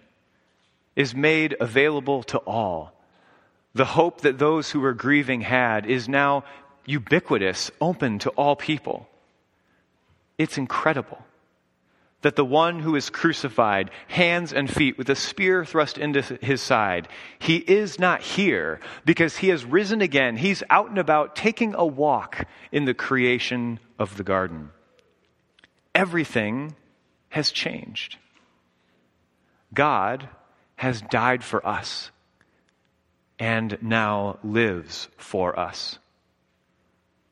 is 0.96 1.14
made 1.14 1.54
available 1.60 2.24
to 2.24 2.38
all. 2.38 2.92
The 3.74 3.84
hope 3.84 4.22
that 4.22 4.40
those 4.40 4.68
who 4.68 4.80
were 4.80 4.92
grieving 4.92 5.40
had 5.40 5.86
is 5.86 6.08
now 6.08 6.42
ubiquitous, 6.84 7.70
open 7.80 8.18
to 8.18 8.30
all 8.30 8.56
people. 8.56 9.08
It's 10.36 10.58
incredible 10.58 11.24
that 12.22 12.34
the 12.34 12.44
one 12.44 12.80
who 12.80 12.96
is 12.96 13.08
crucified, 13.08 13.92
hands 14.08 14.52
and 14.52 14.68
feet 14.68 14.98
with 14.98 15.08
a 15.08 15.14
spear 15.14 15.64
thrust 15.64 15.96
into 15.96 16.20
his 16.42 16.60
side, 16.60 17.06
he 17.38 17.58
is 17.58 18.00
not 18.00 18.20
here 18.20 18.80
because 19.04 19.36
he 19.36 19.50
has 19.50 19.64
risen 19.64 20.00
again. 20.00 20.36
He's 20.36 20.64
out 20.70 20.88
and 20.88 20.98
about 20.98 21.36
taking 21.36 21.76
a 21.76 21.86
walk 21.86 22.48
in 22.72 22.84
the 22.84 22.94
creation 22.94 23.78
of 23.96 24.16
the 24.16 24.24
garden. 24.24 24.70
Everything 25.94 26.74
has 27.28 27.52
changed. 27.52 28.16
God 29.72 30.28
has 30.76 31.00
died 31.02 31.44
for 31.44 31.66
us 31.66 32.10
and 33.38 33.78
now 33.80 34.38
lives 34.42 35.08
for 35.16 35.58
us. 35.58 35.98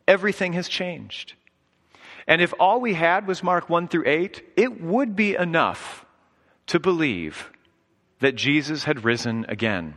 Everything 0.07 0.54
has 0.54 0.68
changed. 0.68 1.35
And 2.26 2.40
if 2.40 2.54
all 2.59 2.80
we 2.80 2.95
had 2.95 3.26
was 3.26 3.42
Mark 3.42 3.68
1 3.68 3.88
through 3.88 4.07
8, 4.07 4.42
it 4.57 4.80
would 4.80 5.16
be 5.16 5.35
enough 5.35 6.04
to 6.66 6.78
believe 6.78 7.50
that 8.21 8.35
Jesus 8.35 8.85
had 8.85 9.04
risen 9.04 9.47
again. 9.49 9.95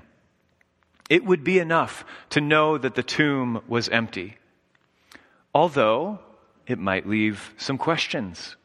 It 1.09 1.25
would 1.25 1.43
be 1.43 1.59
enough 1.59 2.05
to 2.29 2.41
know 2.41 2.77
that 2.77 2.95
the 2.95 3.03
tomb 3.03 3.61
was 3.67 3.89
empty. 3.89 4.37
Although 5.53 6.19
it 6.67 6.79
might 6.79 7.07
leave 7.07 7.53
some 7.57 7.77
questions. 7.77 8.55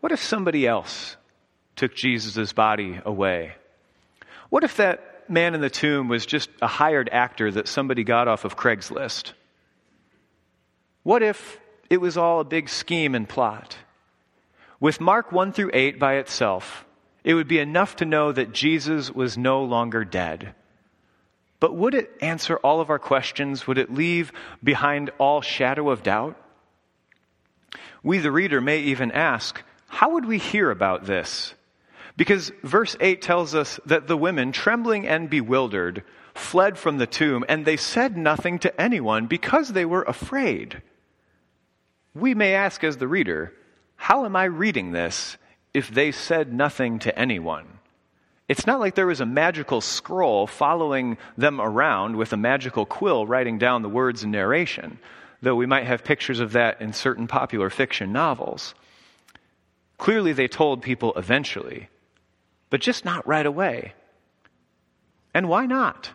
What 0.00 0.10
if 0.12 0.22
somebody 0.22 0.66
else 0.66 1.16
took 1.82 1.94
Jesus' 1.94 2.52
body 2.52 3.00
away? 3.04 3.52
What 4.50 4.64
if 4.64 4.76
that 4.76 5.28
man 5.28 5.54
in 5.54 5.60
the 5.60 5.70
tomb 5.70 6.08
was 6.08 6.26
just 6.26 6.48
a 6.60 6.66
hired 6.66 7.08
actor 7.10 7.50
that 7.50 7.68
somebody 7.68 8.04
got 8.04 8.28
off 8.28 8.44
of 8.44 8.56
Craigslist? 8.56 9.32
What 11.02 11.22
if 11.22 11.58
it 11.92 12.00
was 12.00 12.16
all 12.16 12.40
a 12.40 12.44
big 12.44 12.70
scheme 12.70 13.14
and 13.14 13.28
plot. 13.28 13.76
With 14.80 14.98
Mark 14.98 15.30
1 15.30 15.52
through 15.52 15.72
8 15.74 15.98
by 15.98 16.14
itself, 16.14 16.86
it 17.22 17.34
would 17.34 17.48
be 17.48 17.58
enough 17.58 17.96
to 17.96 18.06
know 18.06 18.32
that 18.32 18.54
Jesus 18.54 19.10
was 19.10 19.36
no 19.36 19.62
longer 19.64 20.02
dead. 20.02 20.54
But 21.60 21.76
would 21.76 21.92
it 21.92 22.10
answer 22.22 22.56
all 22.56 22.80
of 22.80 22.88
our 22.88 22.98
questions? 22.98 23.66
Would 23.66 23.76
it 23.76 23.92
leave 23.92 24.32
behind 24.64 25.10
all 25.18 25.42
shadow 25.42 25.90
of 25.90 26.02
doubt? 26.02 26.34
We, 28.02 28.20
the 28.20 28.32
reader, 28.32 28.62
may 28.62 28.78
even 28.78 29.12
ask, 29.12 29.62
how 29.86 30.12
would 30.12 30.24
we 30.24 30.38
hear 30.38 30.70
about 30.70 31.04
this? 31.04 31.52
Because 32.16 32.52
verse 32.62 32.96
8 33.00 33.22
tells 33.22 33.54
us 33.54 33.80
that 33.86 34.06
the 34.06 34.16
women, 34.16 34.52
trembling 34.52 35.06
and 35.06 35.30
bewildered, 35.30 36.04
fled 36.34 36.78
from 36.78 36.98
the 36.98 37.06
tomb, 37.06 37.44
and 37.48 37.64
they 37.64 37.76
said 37.76 38.16
nothing 38.16 38.58
to 38.60 38.80
anyone 38.80 39.26
because 39.26 39.68
they 39.68 39.84
were 39.84 40.02
afraid. 40.02 40.82
We 42.14 42.34
may 42.34 42.54
ask 42.54 42.84
as 42.84 42.98
the 42.98 43.08
reader, 43.08 43.54
how 43.96 44.24
am 44.24 44.36
I 44.36 44.44
reading 44.44 44.92
this 44.92 45.36
if 45.72 45.88
they 45.88 46.12
said 46.12 46.52
nothing 46.52 46.98
to 47.00 47.18
anyone? 47.18 47.66
It's 48.48 48.66
not 48.66 48.80
like 48.80 48.94
there 48.94 49.06
was 49.06 49.20
a 49.20 49.26
magical 49.26 49.80
scroll 49.80 50.46
following 50.46 51.16
them 51.38 51.60
around 51.60 52.16
with 52.16 52.32
a 52.32 52.36
magical 52.36 52.84
quill 52.84 53.26
writing 53.26 53.56
down 53.56 53.80
the 53.80 53.88
words 53.88 54.24
and 54.24 54.32
narration, 54.32 54.98
though 55.40 55.54
we 55.54 55.64
might 55.64 55.86
have 55.86 56.04
pictures 56.04 56.40
of 56.40 56.52
that 56.52 56.80
in 56.82 56.92
certain 56.92 57.26
popular 57.26 57.70
fiction 57.70 58.12
novels. 58.12 58.74
Clearly, 59.96 60.32
they 60.32 60.48
told 60.48 60.82
people 60.82 61.12
eventually, 61.16 61.88
but 62.72 62.80
just 62.80 63.04
not 63.04 63.28
right 63.28 63.44
away. 63.44 63.92
And 65.34 65.46
why 65.46 65.66
not? 65.66 66.10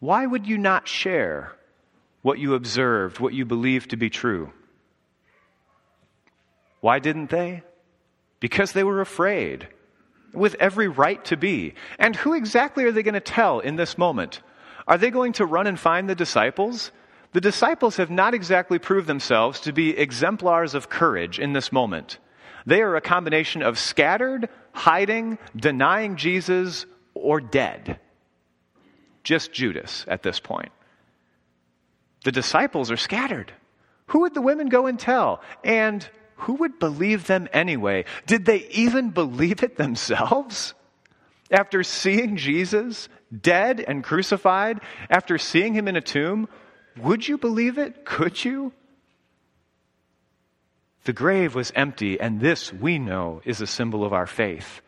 Why 0.00 0.24
would 0.24 0.46
you 0.46 0.56
not 0.56 0.88
share 0.88 1.52
what 2.22 2.38
you 2.38 2.54
observed, 2.54 3.20
what 3.20 3.34
you 3.34 3.44
believed 3.44 3.90
to 3.90 3.98
be 3.98 4.08
true? 4.08 4.54
Why 6.80 6.98
didn't 6.98 7.28
they? 7.28 7.62
Because 8.40 8.72
they 8.72 8.84
were 8.84 9.02
afraid, 9.02 9.68
with 10.32 10.56
every 10.58 10.88
right 10.88 11.22
to 11.26 11.36
be. 11.36 11.74
And 11.98 12.16
who 12.16 12.32
exactly 12.32 12.84
are 12.84 12.92
they 12.92 13.02
going 13.02 13.12
to 13.12 13.20
tell 13.20 13.60
in 13.60 13.76
this 13.76 13.98
moment? 13.98 14.40
Are 14.88 14.96
they 14.96 15.10
going 15.10 15.34
to 15.34 15.44
run 15.44 15.66
and 15.66 15.78
find 15.78 16.08
the 16.08 16.14
disciples? 16.14 16.90
The 17.32 17.42
disciples 17.42 17.98
have 17.98 18.10
not 18.10 18.32
exactly 18.32 18.78
proved 18.78 19.06
themselves 19.06 19.60
to 19.60 19.74
be 19.74 19.94
exemplars 19.94 20.72
of 20.72 20.88
courage 20.88 21.38
in 21.38 21.52
this 21.52 21.70
moment. 21.70 22.18
They 22.66 22.82
are 22.82 22.96
a 22.96 23.00
combination 23.00 23.62
of 23.62 23.78
scattered, 23.78 24.48
hiding, 24.72 25.38
denying 25.54 26.16
Jesus, 26.16 26.86
or 27.14 27.40
dead. 27.40 27.98
Just 29.22 29.52
Judas 29.52 30.04
at 30.08 30.22
this 30.22 30.40
point. 30.40 30.72
The 32.24 32.32
disciples 32.32 32.90
are 32.90 32.96
scattered. 32.96 33.52
Who 34.06 34.20
would 34.20 34.34
the 34.34 34.42
women 34.42 34.68
go 34.68 34.86
and 34.86 34.98
tell? 34.98 35.42
And 35.62 36.08
who 36.36 36.54
would 36.54 36.78
believe 36.78 37.26
them 37.26 37.48
anyway? 37.52 38.04
Did 38.26 38.44
they 38.44 38.66
even 38.70 39.10
believe 39.10 39.62
it 39.62 39.76
themselves? 39.76 40.74
After 41.50 41.82
seeing 41.82 42.36
Jesus 42.36 43.08
dead 43.40 43.84
and 43.86 44.02
crucified, 44.02 44.80
after 45.10 45.38
seeing 45.38 45.74
him 45.74 45.88
in 45.88 45.96
a 45.96 46.00
tomb, 46.00 46.48
would 46.96 47.26
you 47.26 47.38
believe 47.38 47.78
it? 47.78 48.04
Could 48.04 48.44
you? 48.44 48.72
The 51.04 51.12
grave 51.12 51.54
was 51.54 51.72
empty, 51.74 52.18
and 52.18 52.40
this, 52.40 52.72
we 52.72 52.98
know, 52.98 53.42
is 53.44 53.60
a 53.60 53.66
symbol 53.66 54.04
of 54.04 54.12
our 54.12 54.26
faith. 54.26 54.80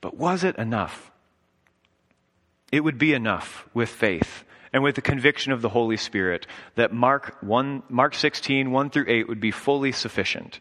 But 0.00 0.16
was 0.16 0.44
it 0.44 0.56
enough? 0.56 1.10
It 2.70 2.80
would 2.80 2.98
be 2.98 3.12
enough 3.12 3.68
with 3.74 3.88
faith 3.88 4.44
and 4.72 4.82
with 4.82 4.94
the 4.94 5.02
conviction 5.02 5.52
of 5.52 5.62
the 5.62 5.68
Holy 5.68 5.96
Spirit 5.96 6.46
that 6.74 6.92
Mark 6.92 7.36
1, 7.40 7.84
Mark 7.88 8.14
16, 8.14 8.70
1 8.70 8.90
through 8.90 9.06
8 9.08 9.28
would 9.28 9.40
be 9.40 9.50
fully 9.50 9.92
sufficient. 9.92 10.60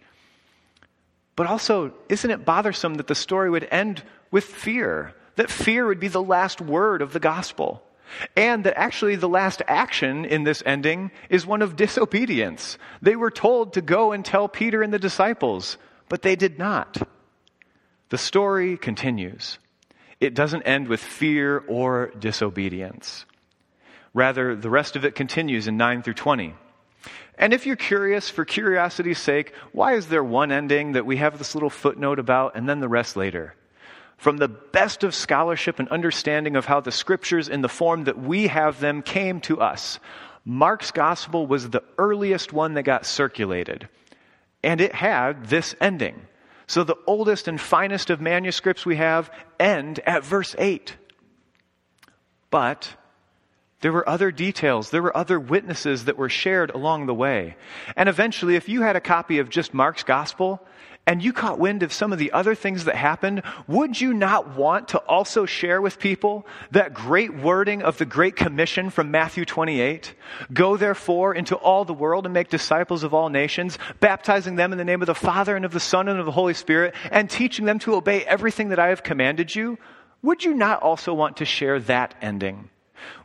But 1.36 1.48
also, 1.48 1.94
isn't 2.10 2.32
it 2.32 2.46
bothersome 2.46 2.96
that 2.96 3.08
the 3.08 3.16
story 3.16 3.50
would 3.50 3.68
end 3.70 4.04
with 4.32 4.46
fear? 4.46 5.14
That 5.36 5.52
fear 5.52 5.86
would 5.86 6.00
be 6.00 6.08
the 6.08 6.22
last 6.22 6.62
word 6.62 7.02
of 7.02 7.14
the 7.14 7.20
gospel. 7.20 7.84
And 8.36 8.64
that 8.64 8.78
actually 8.78 9.16
the 9.16 9.30
last 9.30 9.62
action 9.68 10.26
in 10.26 10.44
this 10.44 10.64
ending 10.66 11.12
is 11.30 11.46
one 11.46 11.62
of 11.62 11.76
disobedience. 11.76 12.78
They 13.02 13.16
were 13.16 13.32
told 13.32 13.74
to 13.74 13.82
go 13.82 14.12
and 14.12 14.24
tell 14.24 14.48
Peter 14.48 14.82
and 14.82 14.94
the 14.94 15.00
disciples, 15.00 15.78
but 16.10 16.22
they 16.22 16.36
did 16.36 16.58
not. 16.58 16.98
The 18.10 18.18
story 18.18 18.78
continues. 18.78 19.60
It 20.20 20.34
doesn't 20.34 20.64
end 20.64 20.88
with 20.88 21.02
fear 21.02 21.64
or 21.68 22.12
disobedience. 22.18 23.26
Rather, 24.14 24.56
the 24.56 24.70
rest 24.70 24.96
of 24.96 25.04
it 25.04 25.16
continues 25.16 25.68
in 25.68 25.76
9 25.76 26.04
through 26.04 26.14
20. 26.14 26.56
And 27.38 27.54
if 27.54 27.66
you're 27.66 27.76
curious, 27.76 28.30
for 28.30 28.46
curiosity's 28.46 29.20
sake, 29.20 29.54
why 29.74 29.96
is 29.96 30.08
there 30.08 30.24
one 30.24 30.52
ending 30.52 30.94
that 30.94 31.06
we 31.06 31.18
have 31.18 31.38
this 31.38 31.54
little 31.54 31.70
footnote 31.70 32.20
about 32.20 32.56
and 32.56 32.68
then 32.68 32.80
the 32.80 32.88
rest 32.88 33.18
later? 33.18 33.56
From 34.18 34.38
the 34.38 34.48
best 34.48 35.04
of 35.04 35.14
scholarship 35.14 35.80
and 35.80 35.90
understanding 35.90 36.56
of 36.56 36.66
how 36.66 36.80
the 36.80 36.92
scriptures, 36.92 37.50
in 37.50 37.62
the 37.62 37.70
form 37.70 38.06
that 38.06 38.18
we 38.18 38.48
have 38.48 38.80
them, 38.80 39.02
came 39.02 39.42
to 39.42 39.62
us, 39.62 40.00
Mark's 40.46 40.92
gospel 40.92 41.48
was 41.48 41.70
the 41.70 41.84
earliest 41.98 42.54
one 42.54 42.76
that 42.76 42.84
got 42.84 43.06
circulated. 43.06 43.90
And 44.64 44.80
it 44.80 44.94
had 44.94 45.48
this 45.48 45.76
ending. 45.82 46.22
So 46.68 46.84
the 46.84 46.98
oldest 47.06 47.48
and 47.48 47.60
finest 47.60 48.10
of 48.10 48.22
manuscripts 48.22 48.86
we 48.86 48.96
have 48.96 49.32
end 49.60 50.00
at 50.06 50.24
verse 50.24 50.56
8. 50.58 50.96
But 52.50 52.96
there 53.82 53.92
were 53.92 54.08
other 54.08 54.32
details. 54.32 54.90
There 54.90 55.04
were 55.04 55.16
other 55.16 55.40
witnesses 55.40 56.06
that 56.06 56.18
were 56.18 56.30
shared 56.30 56.72
along 56.72 57.06
the 57.06 57.14
way. 57.14 57.56
And 57.96 58.10
eventually, 58.10 58.56
if 58.56 58.70
you 58.70 58.82
had 58.82 58.96
a 58.96 59.02
copy 59.02 59.40
of 59.40 59.50
just 59.50 59.74
Mark's 59.74 60.04
gospel 60.04 60.66
and 61.08 61.24
you 61.24 61.34
caught 61.34 61.60
wind 61.60 61.84
of 61.84 61.94
some 61.94 62.12
of 62.12 62.20
the 62.20 62.32
other 62.32 62.56
things 62.56 62.86
that 62.86 62.96
happened, 62.96 63.44
would 63.68 64.00
you 64.00 64.14
not 64.14 64.56
want 64.56 64.88
to 64.90 64.98
also 65.00 65.46
share 65.46 65.82
with 65.82 66.00
people 66.00 66.48
that 66.72 66.94
great 66.94 67.34
wording 67.34 67.84
of 67.84 67.98
the 67.98 68.06
Great 68.06 68.36
Commission 68.36 68.90
from 68.90 69.12
Matthew 69.12 69.46
28? 69.46 70.16
Go 70.52 70.78
therefore 70.78 71.36
into 71.36 71.56
all 71.56 71.86
the 71.86 71.94
world 71.94 72.26
and 72.26 72.34
make 72.34 72.50
disciples 72.50 73.04
of 73.04 73.14
all 73.14 73.30
nations, 73.30 73.78
baptizing 74.00 74.56
them 74.56 74.72
in 74.72 74.78
the 74.78 74.86
name 74.86 75.02
of 75.02 75.08
the 75.08 75.14
Father 75.14 75.56
and 75.56 75.66
of 75.66 75.74
the 75.74 75.80
Son 75.80 76.08
and 76.08 76.20
of 76.20 76.26
the 76.26 76.32
Holy 76.32 76.56
Spirit, 76.56 76.96
and 77.12 77.30
teaching 77.30 77.66
them 77.66 77.80
to 77.80 77.96
obey 77.96 78.24
everything 78.26 78.70
that 78.70 78.80
I 78.80 78.88
have 78.88 79.04
commanded 79.04 79.54
you? 79.54 79.78
Would 80.24 80.44
you 80.44 80.56
not 80.56 80.82
also 80.82 81.14
want 81.14 81.38
to 81.38 81.46
share 81.46 81.80
that 81.82 82.16
ending? 82.20 82.70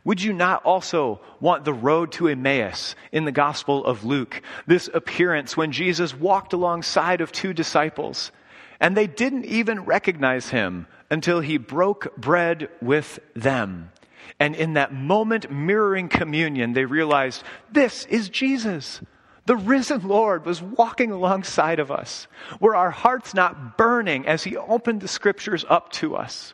Would 0.03 0.21
you 0.21 0.33
not 0.33 0.63
also 0.63 1.19
want 1.39 1.65
the 1.65 1.73
road 1.73 2.11
to 2.13 2.27
Emmaus 2.27 2.95
in 3.11 3.25
the 3.25 3.31
Gospel 3.31 3.85
of 3.85 4.03
Luke? 4.03 4.41
This 4.67 4.89
appearance 4.93 5.55
when 5.55 5.71
Jesus 5.71 6.13
walked 6.13 6.53
alongside 6.53 7.21
of 7.21 7.31
two 7.31 7.53
disciples, 7.53 8.31
and 8.79 8.95
they 8.95 9.07
didn't 9.07 9.45
even 9.45 9.85
recognize 9.85 10.49
him 10.49 10.87
until 11.09 11.39
he 11.39 11.57
broke 11.57 12.15
bread 12.15 12.69
with 12.81 13.19
them. 13.35 13.91
And 14.39 14.55
in 14.55 14.73
that 14.73 14.93
moment, 14.93 15.51
mirroring 15.51 16.09
communion, 16.09 16.73
they 16.73 16.85
realized 16.85 17.43
this 17.71 18.05
is 18.05 18.29
Jesus. 18.29 19.01
The 19.45 19.55
risen 19.55 20.07
Lord 20.07 20.45
was 20.45 20.61
walking 20.61 21.11
alongside 21.11 21.79
of 21.79 21.91
us. 21.91 22.27
Were 22.59 22.75
our 22.75 22.91
hearts 22.91 23.33
not 23.33 23.77
burning 23.77 24.27
as 24.27 24.43
he 24.43 24.55
opened 24.57 25.01
the 25.01 25.07
scriptures 25.07 25.65
up 25.67 25.91
to 25.93 26.15
us? 26.15 26.53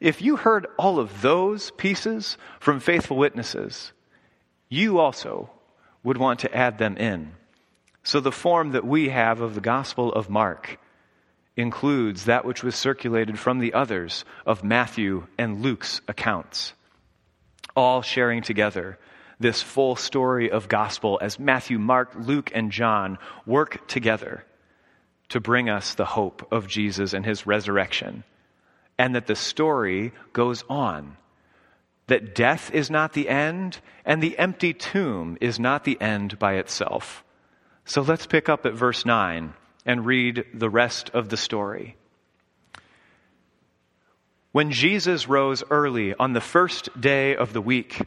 If 0.00 0.20
you 0.20 0.36
heard 0.36 0.66
all 0.78 0.98
of 0.98 1.22
those 1.22 1.70
pieces 1.72 2.36
from 2.60 2.80
faithful 2.80 3.16
witnesses, 3.16 3.92
you 4.68 4.98
also 4.98 5.50
would 6.02 6.18
want 6.18 6.40
to 6.40 6.54
add 6.54 6.78
them 6.78 6.96
in. 6.96 7.32
So 8.02 8.20
the 8.20 8.32
form 8.32 8.72
that 8.72 8.84
we 8.84 9.08
have 9.08 9.40
of 9.40 9.54
the 9.54 9.60
Gospel 9.60 10.12
of 10.12 10.28
Mark 10.28 10.78
includes 11.56 12.24
that 12.24 12.44
which 12.44 12.62
was 12.62 12.74
circulated 12.74 13.38
from 13.38 13.60
the 13.60 13.74
others 13.74 14.24
of 14.44 14.64
Matthew 14.64 15.26
and 15.38 15.62
Luke's 15.62 16.00
accounts, 16.08 16.74
all 17.76 18.02
sharing 18.02 18.42
together 18.42 18.98
this 19.38 19.62
full 19.62 19.96
story 19.96 20.50
of 20.50 20.68
gospel 20.68 21.18
as 21.22 21.38
Matthew, 21.38 21.78
Mark, 21.78 22.12
Luke, 22.16 22.50
and 22.54 22.70
John 22.70 23.18
work 23.46 23.86
together 23.88 24.44
to 25.30 25.40
bring 25.40 25.68
us 25.68 25.94
the 25.94 26.04
hope 26.04 26.46
of 26.52 26.68
Jesus 26.68 27.14
and 27.14 27.24
his 27.24 27.46
resurrection 27.46 28.24
and 28.98 29.14
that 29.14 29.26
the 29.26 29.36
story 29.36 30.12
goes 30.32 30.64
on. 30.68 31.16
That 32.06 32.34
death 32.34 32.70
is 32.72 32.90
not 32.90 33.12
the 33.12 33.28
end, 33.28 33.80
and 34.04 34.22
the 34.22 34.38
empty 34.38 34.74
tomb 34.74 35.38
is 35.40 35.58
not 35.58 35.84
the 35.84 36.00
end 36.00 36.38
by 36.38 36.54
itself. 36.54 37.24
So 37.84 38.02
let's 38.02 38.26
pick 38.26 38.48
up 38.48 38.66
at 38.66 38.74
verse 38.74 39.04
9 39.04 39.54
and 39.86 40.06
read 40.06 40.44
the 40.52 40.70
rest 40.70 41.10
of 41.10 41.28
the 41.28 41.36
story. 41.36 41.96
When 44.52 44.70
Jesus 44.70 45.28
rose 45.28 45.64
early 45.70 46.14
on 46.14 46.32
the 46.32 46.40
first 46.40 47.00
day 47.00 47.34
of 47.34 47.52
the 47.52 47.60
week, 47.60 48.00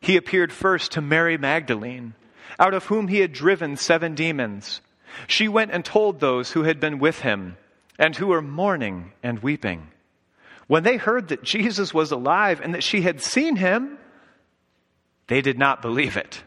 he 0.00 0.16
appeared 0.16 0.52
first 0.52 0.92
to 0.92 1.00
Mary 1.00 1.36
Magdalene, 1.36 2.14
out 2.58 2.74
of 2.74 2.86
whom 2.86 3.08
he 3.08 3.20
had 3.20 3.32
driven 3.32 3.76
seven 3.76 4.14
demons. 4.14 4.80
She 5.26 5.48
went 5.48 5.72
and 5.72 5.84
told 5.84 6.20
those 6.20 6.52
who 6.52 6.62
had 6.62 6.80
been 6.80 6.98
with 6.98 7.20
him 7.20 7.56
and 7.98 8.14
who 8.16 8.28
were 8.28 8.42
mourning 8.42 9.12
and 9.22 9.40
weeping. 9.40 9.88
When 10.72 10.84
they 10.84 10.96
heard 10.96 11.28
that 11.28 11.42
Jesus 11.42 11.92
was 11.92 12.12
alive 12.12 12.62
and 12.62 12.72
that 12.72 12.82
she 12.82 13.02
had 13.02 13.20
seen 13.20 13.56
him, 13.56 13.98
they 15.26 15.42
did 15.42 15.58
not 15.58 15.82
believe 15.82 16.16
it. 16.16 16.42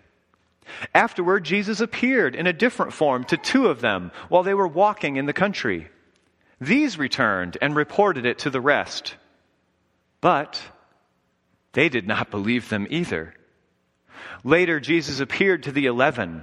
Afterward, 0.95 1.45
Jesus 1.45 1.79
appeared 1.79 2.33
in 2.33 2.47
a 2.47 2.51
different 2.51 2.93
form 2.93 3.25
to 3.25 3.37
two 3.37 3.67
of 3.67 3.81
them 3.81 4.09
while 4.27 4.41
they 4.41 4.55
were 4.55 4.67
walking 4.67 5.17
in 5.17 5.27
the 5.27 5.31
country. 5.31 5.89
These 6.59 6.97
returned 6.97 7.59
and 7.61 7.75
reported 7.75 8.25
it 8.25 8.39
to 8.39 8.49
the 8.49 8.59
rest. 8.59 9.15
But 10.21 10.59
they 11.73 11.87
did 11.87 12.07
not 12.07 12.31
believe 12.31 12.67
them 12.67 12.87
either. 12.89 13.35
Later, 14.43 14.79
Jesus 14.79 15.19
appeared 15.19 15.61
to 15.61 15.71
the 15.71 15.85
eleven 15.85 16.41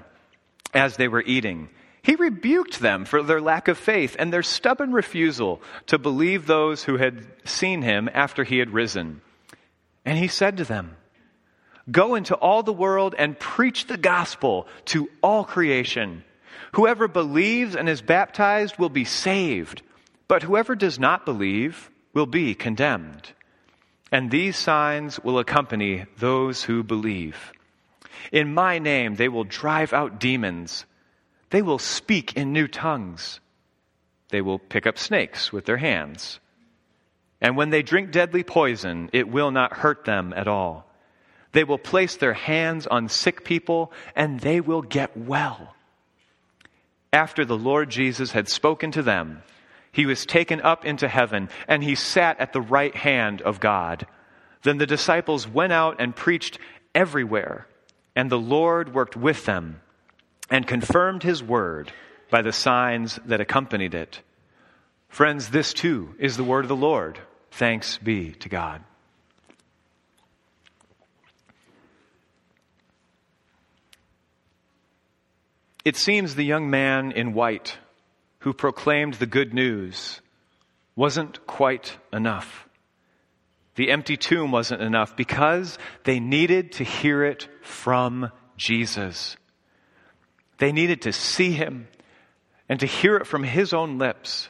as 0.72 0.96
they 0.96 1.08
were 1.08 1.24
eating 1.26 1.68
he 2.02 2.16
rebuked 2.16 2.80
them 2.80 3.04
for 3.04 3.22
their 3.22 3.40
lack 3.40 3.68
of 3.68 3.78
faith 3.78 4.16
and 4.18 4.32
their 4.32 4.42
stubborn 4.42 4.92
refusal 4.92 5.62
to 5.86 5.98
believe 5.98 6.46
those 6.46 6.82
who 6.82 6.96
had 6.96 7.24
seen 7.44 7.82
him 7.82 8.10
after 8.12 8.42
he 8.42 8.58
had 8.58 8.70
risen. 8.70 9.20
And 10.04 10.18
he 10.18 10.28
said 10.28 10.56
to 10.56 10.64
them, 10.64 10.96
Go 11.90 12.14
into 12.16 12.34
all 12.34 12.62
the 12.62 12.72
world 12.72 13.14
and 13.16 13.38
preach 13.38 13.86
the 13.86 13.96
gospel 13.96 14.66
to 14.86 15.08
all 15.22 15.44
creation. 15.44 16.24
Whoever 16.72 17.06
believes 17.06 17.76
and 17.76 17.88
is 17.88 18.02
baptized 18.02 18.78
will 18.78 18.88
be 18.88 19.04
saved, 19.04 19.82
but 20.26 20.42
whoever 20.42 20.74
does 20.74 20.98
not 20.98 21.24
believe 21.24 21.90
will 22.14 22.26
be 22.26 22.54
condemned. 22.54 23.32
And 24.10 24.30
these 24.30 24.56
signs 24.56 25.20
will 25.20 25.38
accompany 25.38 26.06
those 26.18 26.62
who 26.62 26.82
believe. 26.82 27.52
In 28.30 28.54
my 28.54 28.78
name 28.78 29.14
they 29.14 29.28
will 29.28 29.44
drive 29.44 29.92
out 29.92 30.20
demons. 30.20 30.84
They 31.52 31.60
will 31.60 31.78
speak 31.78 32.32
in 32.32 32.54
new 32.54 32.66
tongues. 32.66 33.38
They 34.30 34.40
will 34.40 34.58
pick 34.58 34.86
up 34.86 34.96
snakes 34.96 35.52
with 35.52 35.66
their 35.66 35.76
hands. 35.76 36.40
And 37.42 37.58
when 37.58 37.68
they 37.68 37.82
drink 37.82 38.10
deadly 38.10 38.42
poison, 38.42 39.10
it 39.12 39.28
will 39.28 39.50
not 39.50 39.74
hurt 39.74 40.06
them 40.06 40.32
at 40.34 40.48
all. 40.48 40.90
They 41.52 41.64
will 41.64 41.76
place 41.76 42.16
their 42.16 42.32
hands 42.32 42.86
on 42.86 43.10
sick 43.10 43.44
people 43.44 43.92
and 44.16 44.40
they 44.40 44.62
will 44.62 44.80
get 44.80 45.14
well. 45.14 45.74
After 47.12 47.44
the 47.44 47.58
Lord 47.58 47.90
Jesus 47.90 48.32
had 48.32 48.48
spoken 48.48 48.90
to 48.92 49.02
them, 49.02 49.42
he 49.92 50.06
was 50.06 50.24
taken 50.24 50.62
up 50.62 50.86
into 50.86 51.06
heaven 51.06 51.50
and 51.68 51.84
he 51.84 51.96
sat 51.96 52.40
at 52.40 52.54
the 52.54 52.62
right 52.62 52.96
hand 52.96 53.42
of 53.42 53.60
God. 53.60 54.06
Then 54.62 54.78
the 54.78 54.86
disciples 54.86 55.46
went 55.46 55.74
out 55.74 55.96
and 55.98 56.16
preached 56.16 56.58
everywhere, 56.94 57.66
and 58.16 58.30
the 58.30 58.38
Lord 58.38 58.94
worked 58.94 59.18
with 59.18 59.44
them 59.44 59.81
and 60.52 60.66
confirmed 60.66 61.22
his 61.22 61.42
word 61.42 61.90
by 62.30 62.42
the 62.42 62.52
signs 62.52 63.18
that 63.24 63.40
accompanied 63.40 63.94
it. 63.94 64.20
Friends, 65.08 65.48
this 65.48 65.72
too 65.72 66.14
is 66.18 66.36
the 66.36 66.44
word 66.44 66.66
of 66.66 66.68
the 66.68 66.76
Lord. 66.76 67.18
Thanks 67.52 67.96
be 67.96 68.32
to 68.32 68.50
God. 68.50 68.84
It 75.86 75.96
seems 75.96 76.34
the 76.34 76.44
young 76.44 76.68
man 76.68 77.12
in 77.12 77.32
white 77.32 77.78
who 78.40 78.52
proclaimed 78.52 79.14
the 79.14 79.26
good 79.26 79.54
news 79.54 80.20
wasn't 80.94 81.46
quite 81.46 81.96
enough. 82.12 82.68
The 83.76 83.90
empty 83.90 84.18
tomb 84.18 84.52
wasn't 84.52 84.82
enough 84.82 85.16
because 85.16 85.78
they 86.04 86.20
needed 86.20 86.72
to 86.72 86.84
hear 86.84 87.24
it 87.24 87.48
from 87.62 88.30
Jesus. 88.58 89.38
They 90.62 90.70
needed 90.70 91.02
to 91.02 91.12
see 91.12 91.50
him 91.50 91.88
and 92.68 92.78
to 92.78 92.86
hear 92.86 93.16
it 93.16 93.26
from 93.26 93.42
his 93.42 93.72
own 93.72 93.98
lips. 93.98 94.48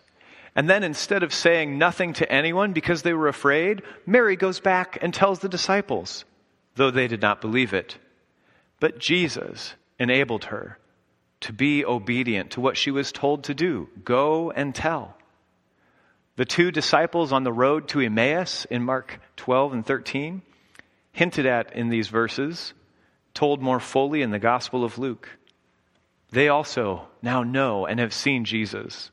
And 0.55 0.69
then 0.69 0.83
instead 0.83 1.23
of 1.23 1.33
saying 1.33 1.79
nothing 1.79 2.13
to 2.13 2.31
anyone 2.31 2.75
because 2.75 3.01
they 3.01 3.15
were 3.15 3.29
afraid, 3.29 3.81
Mary 4.05 4.37
goes 4.37 4.61
back 4.61 4.99
and 5.01 5.15
tells 5.15 5.39
the 5.39 5.49
disciples, 5.49 6.27
though 6.75 6.91
they 6.91 7.09
did 7.09 7.23
not 7.23 7.41
believe 7.41 7.73
it. 7.73 7.97
But 8.79 8.99
Jesus 8.99 9.73
enabled 9.99 10.45
her 10.45 10.79
to 11.41 11.55
be 11.55 11.83
obedient 11.83 12.51
to 12.51 12.61
what 12.61 12.77
she 12.77 12.91
was 12.91 13.11
told 13.11 13.45
to 13.45 13.55
do 13.55 13.89
go 14.05 14.51
and 14.51 14.75
tell. 14.75 15.17
The 16.37 16.45
two 16.45 16.71
disciples 16.71 17.33
on 17.33 17.43
the 17.43 17.55
road 17.55 17.89
to 17.89 18.01
Emmaus 18.01 18.67
in 18.67 18.83
Mark 18.83 19.19
12 19.37 19.73
and 19.73 19.87
13, 19.87 20.43
hinted 21.13 21.47
at 21.47 21.75
in 21.75 21.89
these 21.89 22.09
verses, 22.09 22.75
told 23.33 23.63
more 23.63 23.81
fully 23.81 24.21
in 24.21 24.31
the 24.31 24.39
Gospel 24.39 24.85
of 24.85 24.99
Luke. 24.99 25.39
They 26.33 26.49
also 26.49 27.07
now 27.21 27.43
know 27.43 27.87
and 27.87 28.01
have 28.01 28.15
seen 28.15 28.45
Jesus. 28.45 29.11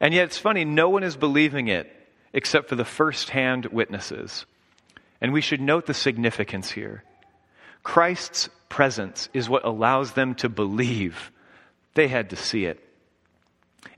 And 0.00 0.14
yet 0.14 0.26
it's 0.26 0.38
funny, 0.38 0.64
no 0.64 0.88
one 0.88 1.02
is 1.02 1.16
believing 1.16 1.68
it 1.68 1.92
except 2.32 2.68
for 2.68 2.76
the 2.76 2.84
first 2.84 3.30
hand 3.30 3.66
witnesses. 3.66 4.46
And 5.20 5.32
we 5.32 5.40
should 5.40 5.60
note 5.60 5.86
the 5.86 5.94
significance 5.94 6.70
here. 6.70 7.02
Christ's 7.82 8.48
presence 8.68 9.28
is 9.34 9.48
what 9.48 9.64
allows 9.64 10.12
them 10.12 10.36
to 10.36 10.48
believe. 10.48 11.32
They 11.94 12.06
had 12.06 12.30
to 12.30 12.36
see 12.36 12.66
it. 12.66 12.78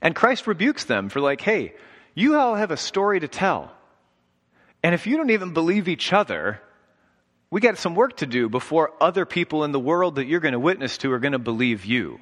And 0.01 0.15
Christ 0.15 0.47
rebukes 0.47 0.85
them 0.85 1.09
for, 1.09 1.19
like, 1.19 1.41
hey, 1.41 1.75
you 2.15 2.37
all 2.37 2.55
have 2.55 2.71
a 2.71 2.77
story 2.77 3.19
to 3.19 3.27
tell. 3.27 3.71
And 4.81 4.95
if 4.95 5.05
you 5.05 5.17
don't 5.17 5.29
even 5.29 5.53
believe 5.53 5.87
each 5.87 6.11
other, 6.11 6.59
we 7.51 7.61
got 7.61 7.77
some 7.77 7.93
work 7.93 8.17
to 8.17 8.25
do 8.25 8.49
before 8.49 8.93
other 8.99 9.25
people 9.25 9.63
in 9.63 9.71
the 9.71 9.79
world 9.79 10.15
that 10.15 10.25
you're 10.25 10.39
going 10.39 10.53
to 10.53 10.59
witness 10.59 10.97
to 10.99 11.11
are 11.11 11.19
going 11.19 11.33
to 11.33 11.39
believe 11.39 11.85
you. 11.85 12.19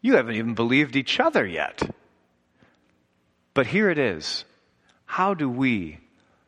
You 0.00 0.16
haven't 0.16 0.36
even 0.36 0.54
believed 0.54 0.96
each 0.96 1.18
other 1.18 1.46
yet. 1.46 1.82
But 3.54 3.66
here 3.66 3.90
it 3.90 3.98
is. 3.98 4.44
How 5.04 5.34
do 5.34 5.48
we, 5.48 5.98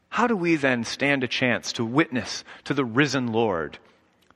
how 0.08 0.26
do 0.26 0.36
we 0.36 0.56
then 0.56 0.84
stand 0.84 1.24
a 1.24 1.28
chance 1.28 1.72
to 1.72 1.84
witness 1.84 2.44
to 2.64 2.74
the 2.74 2.84
risen 2.84 3.28
Lord? 3.32 3.78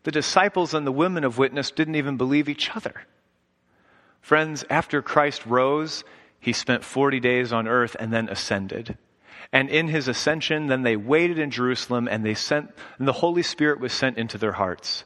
The 0.03 0.11
disciples 0.11 0.75
and 0.75 0.87
the 0.87 0.93
women 0.93 1.25
of 1.25 1.39
witness 1.39 1.71
didn't 1.71 1.95
even 1.95 2.17
believe 2.17 2.49
each 2.49 2.75
other. 2.75 3.07
Friends, 4.21 4.65
after 4.71 5.03
Christ 5.03 5.45
rose, 5.47 6.03
he 6.41 6.53
spent 6.53 6.85
40 6.85 7.21
days 7.21 7.53
on 7.53 7.69
earth 7.69 7.97
and 7.99 8.13
then 8.13 8.29
ascended. 8.29 8.99
And 9.53 9.69
in 9.69 9.89
his 9.89 10.09
ascension, 10.09 10.67
then 10.67 10.83
they 10.83 10.97
waited 10.97 11.39
in 11.39 11.51
Jerusalem 11.51 12.09
and 12.11 12.25
they 12.25 12.35
sent, 12.35 12.71
and 12.99 13.07
the 13.07 13.13
Holy 13.13 13.43
Spirit 13.43 13.81
was 13.81 13.93
sent 13.93 14.19
into 14.19 14.39
their 14.39 14.53
hearts. 14.53 15.05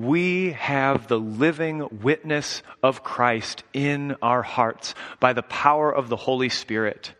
We 0.00 0.52
have 0.52 1.08
the 1.08 1.20
living 1.20 2.00
witness 2.00 2.62
of 2.82 3.04
Christ 3.04 3.64
in 3.74 4.16
our 4.22 4.40
hearts 4.40 4.94
by 5.20 5.34
the 5.34 5.42
power 5.42 5.94
of 5.94 6.08
the 6.08 6.16
Holy 6.16 6.48
Spirit 6.48 7.12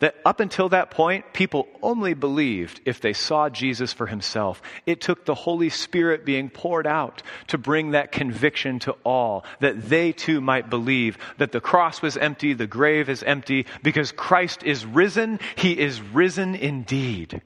that 0.00 0.16
up 0.24 0.40
until 0.40 0.70
that 0.70 0.90
point, 0.90 1.32
people 1.32 1.68
only 1.82 2.14
believed 2.14 2.80
if 2.84 3.00
they 3.00 3.12
saw 3.12 3.48
Jesus 3.48 3.92
for 3.92 4.08
himself. 4.08 4.60
It 4.86 5.00
took 5.00 5.24
the 5.24 5.36
Holy 5.36 5.68
Spirit 5.68 6.24
being 6.24 6.50
poured 6.50 6.86
out 6.86 7.22
to 7.46 7.58
bring 7.58 7.92
that 7.92 8.10
conviction 8.10 8.80
to 8.80 8.96
all, 9.04 9.44
that 9.60 9.88
they 9.88 10.10
too 10.10 10.40
might 10.40 10.68
believe 10.68 11.16
that 11.38 11.52
the 11.52 11.60
cross 11.60 12.02
was 12.02 12.16
empty, 12.16 12.54
the 12.54 12.66
grave 12.66 13.08
is 13.08 13.22
empty, 13.22 13.66
because 13.84 14.10
Christ 14.10 14.64
is 14.64 14.84
risen. 14.84 15.38
He 15.54 15.78
is 15.78 16.00
risen 16.00 16.56
indeed. 16.56 17.40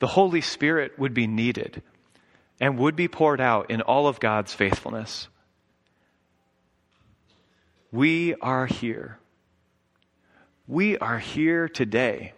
The 0.00 0.08
Holy 0.08 0.40
Spirit 0.40 0.98
would 0.98 1.14
be 1.14 1.28
needed 1.28 1.84
and 2.60 2.78
would 2.78 2.96
be 2.96 3.08
poured 3.08 3.40
out 3.40 3.70
in 3.70 3.80
all 3.80 4.06
of 4.06 4.20
God's 4.20 4.54
faithfulness. 4.54 5.28
We 7.90 8.34
are 8.36 8.66
here 8.66 9.18
we 10.68 10.98
are 10.98 11.18
here 11.18 11.66
today 11.66 12.34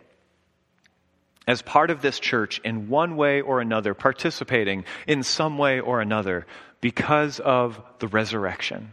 as 1.48 1.62
part 1.62 1.90
of 1.90 2.00
this 2.00 2.20
church 2.20 2.60
in 2.62 2.88
one 2.88 3.16
way 3.16 3.40
or 3.40 3.60
another, 3.60 3.92
participating 3.92 4.84
in 5.06 5.24
some 5.24 5.58
way 5.58 5.80
or 5.80 6.00
another 6.00 6.46
because 6.80 7.40
of 7.40 7.82
the 7.98 8.06
resurrection. 8.06 8.92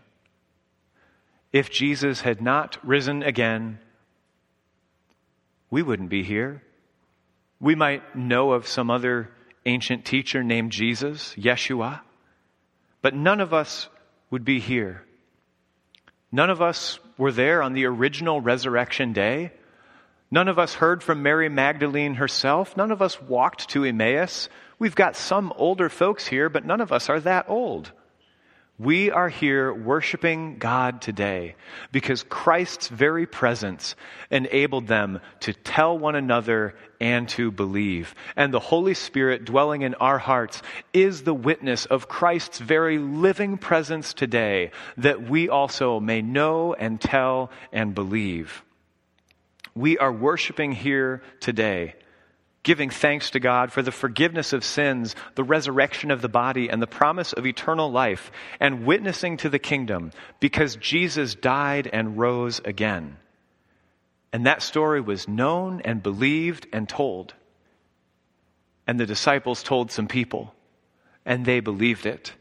If 1.54 1.70
Jesus 1.70 2.22
had 2.22 2.42
not 2.42 2.78
risen 2.84 3.22
again, 3.22 3.78
we 5.70 5.84
wouldn't 5.84 6.10
be 6.10 6.24
here. 6.24 6.64
We 7.60 7.76
might 7.76 8.16
know 8.16 8.54
of 8.54 8.68
some 8.68 8.90
other 8.90 9.30
ancient 9.68 10.06
teacher 10.06 10.44
named 10.44 10.72
Jesus, 10.72 11.36
Yeshua, 11.38 12.02
but 13.02 13.14
none 13.14 13.42
of 13.42 13.54
us 13.54 13.90
would 14.32 14.44
be 14.44 14.60
here. 14.60 15.04
None 16.32 16.50
of 16.50 16.62
us 16.62 17.00
were 17.18 17.32
there 17.32 17.62
on 17.62 17.74
the 17.74 17.86
original 17.86 18.42
resurrection 18.42 19.14
day. 19.14 19.52
None 20.30 20.48
of 20.48 20.60
us 20.60 20.74
heard 20.74 21.04
from 21.04 21.24
Mary 21.24 21.50
Magdalene 21.50 22.16
herself. 22.16 22.76
None 22.76 22.92
of 22.92 23.02
us 23.02 23.22
walked 23.22 23.70
to 23.70 23.86
Emmaus. 23.86 24.50
We've 24.80 24.96
got 24.96 25.16
some 25.16 25.54
older 25.56 25.90
folks 25.90 26.28
here, 26.28 26.50
but 26.50 26.66
none 26.66 26.82
of 26.82 26.92
us 26.92 27.10
are 27.10 27.20
that 27.22 27.50
old. 27.50 27.92
We 28.80 29.10
are 29.10 29.30
here 29.30 29.74
worshiping 29.74 30.60
God 30.60 31.02
today 31.02 31.56
because 31.92 32.22
Christ's 32.22 32.90
very 32.90 33.26
presence 33.26 33.96
enabled 34.30 34.86
them 34.86 35.20
to 35.40 35.54
tell 35.54 35.98
one 35.98 36.14
another 36.14 36.76
and 37.02 37.28
to 37.30 37.50
believe. 37.50 38.14
And 38.36 38.54
the 38.54 38.60
Holy 38.60 38.94
Spirit 38.94 39.46
dwelling 39.46 39.82
in 39.82 39.96
our 39.96 40.20
hearts 40.20 40.62
is 40.94 41.24
the 41.24 41.34
witness 41.34 41.88
of 41.88 42.08
Christ's 42.08 42.60
very 42.60 43.00
living 43.00 43.58
presence 43.58 44.14
today 44.14 44.70
that 44.98 45.28
we 45.28 45.50
also 45.50 46.00
may 46.00 46.22
know 46.22 46.76
and 46.76 47.02
tell 47.02 47.50
and 47.74 47.96
believe. 47.96 48.64
We 49.74 49.98
are 49.98 50.14
worshiping 50.14 50.72
here 50.72 51.24
today 51.40 51.96
giving 52.68 52.90
thanks 52.90 53.30
to 53.30 53.40
God 53.40 53.72
for 53.72 53.82
the 53.82 53.94
forgiveness 53.94 54.52
of 54.52 54.62
sins, 54.62 55.16
the 55.36 55.44
resurrection 55.44 56.12
of 56.12 56.22
the 56.22 56.28
body, 56.28 56.70
and 56.70 56.82
the 56.82 56.86
promise 56.86 57.32
of 57.32 57.46
eternal 57.46 57.90
life, 57.90 58.30
and 58.60 58.86
witnessing 58.86 59.38
to 59.38 59.48
the 59.48 59.58
kingdom 59.58 60.12
because 60.42 60.76
Jesus 60.76 61.34
died 61.34 61.90
and 61.94 62.18
rose 62.18 62.60
again. 62.66 63.16
And 64.34 64.46
that 64.48 64.62
story 64.62 65.00
was 65.00 65.30
known 65.30 65.80
and 65.86 66.04
believed 66.04 66.68
and 66.74 66.90
told. 66.90 67.34
And 68.86 69.00
the 69.00 69.06
disciples 69.06 69.64
told 69.64 69.90
some 69.90 70.10
people, 70.10 70.54
and 71.26 71.46
they 71.46 71.62
believed 71.62 72.06
it. 72.06 72.34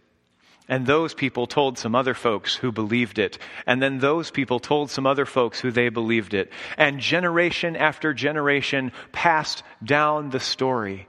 And 0.68 0.86
those 0.86 1.14
people 1.14 1.46
told 1.46 1.78
some 1.78 1.94
other 1.94 2.14
folks 2.14 2.56
who 2.56 2.72
believed 2.72 3.18
it. 3.18 3.38
And 3.66 3.80
then 3.80 3.98
those 3.98 4.30
people 4.30 4.58
told 4.58 4.90
some 4.90 5.06
other 5.06 5.26
folks 5.26 5.60
who 5.60 5.70
they 5.70 5.88
believed 5.90 6.34
it. 6.34 6.50
And 6.76 6.98
generation 6.98 7.76
after 7.76 8.12
generation 8.12 8.90
passed 9.12 9.62
down 9.84 10.30
the 10.30 10.40
story 10.40 11.08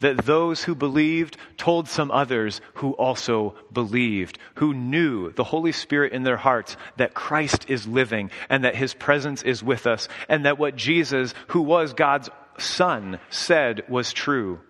that 0.00 0.26
those 0.26 0.62
who 0.62 0.74
believed 0.74 1.36
told 1.56 1.88
some 1.88 2.10
others 2.10 2.60
who 2.74 2.92
also 2.92 3.54
believed, 3.72 4.38
who 4.56 4.74
knew 4.74 5.32
the 5.32 5.44
Holy 5.44 5.72
Spirit 5.72 6.12
in 6.12 6.24
their 6.24 6.36
hearts 6.36 6.76
that 6.98 7.14
Christ 7.14 7.70
is 7.70 7.86
living 7.86 8.30
and 8.50 8.64
that 8.64 8.76
his 8.76 8.92
presence 8.92 9.42
is 9.42 9.62
with 9.62 9.86
us 9.86 10.08
and 10.28 10.44
that 10.44 10.58
what 10.58 10.76
Jesus, 10.76 11.32
who 11.48 11.62
was 11.62 11.94
God's 11.94 12.28
Son, 12.58 13.18
said 13.30 13.84
was 13.88 14.12
true 14.12 14.60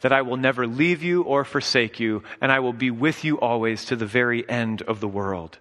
that 0.00 0.12
I 0.12 0.22
will 0.22 0.36
never 0.36 0.66
leave 0.66 1.02
you 1.02 1.22
or 1.22 1.44
forsake 1.44 1.98
you, 2.00 2.22
and 2.40 2.52
I 2.52 2.60
will 2.60 2.72
be 2.72 2.90
with 2.90 3.24
you 3.24 3.38
always 3.40 3.86
to 3.86 3.96
the 3.96 4.06
very 4.06 4.48
end 4.48 4.82
of 4.82 5.00
the 5.00 5.08
world. 5.08 5.58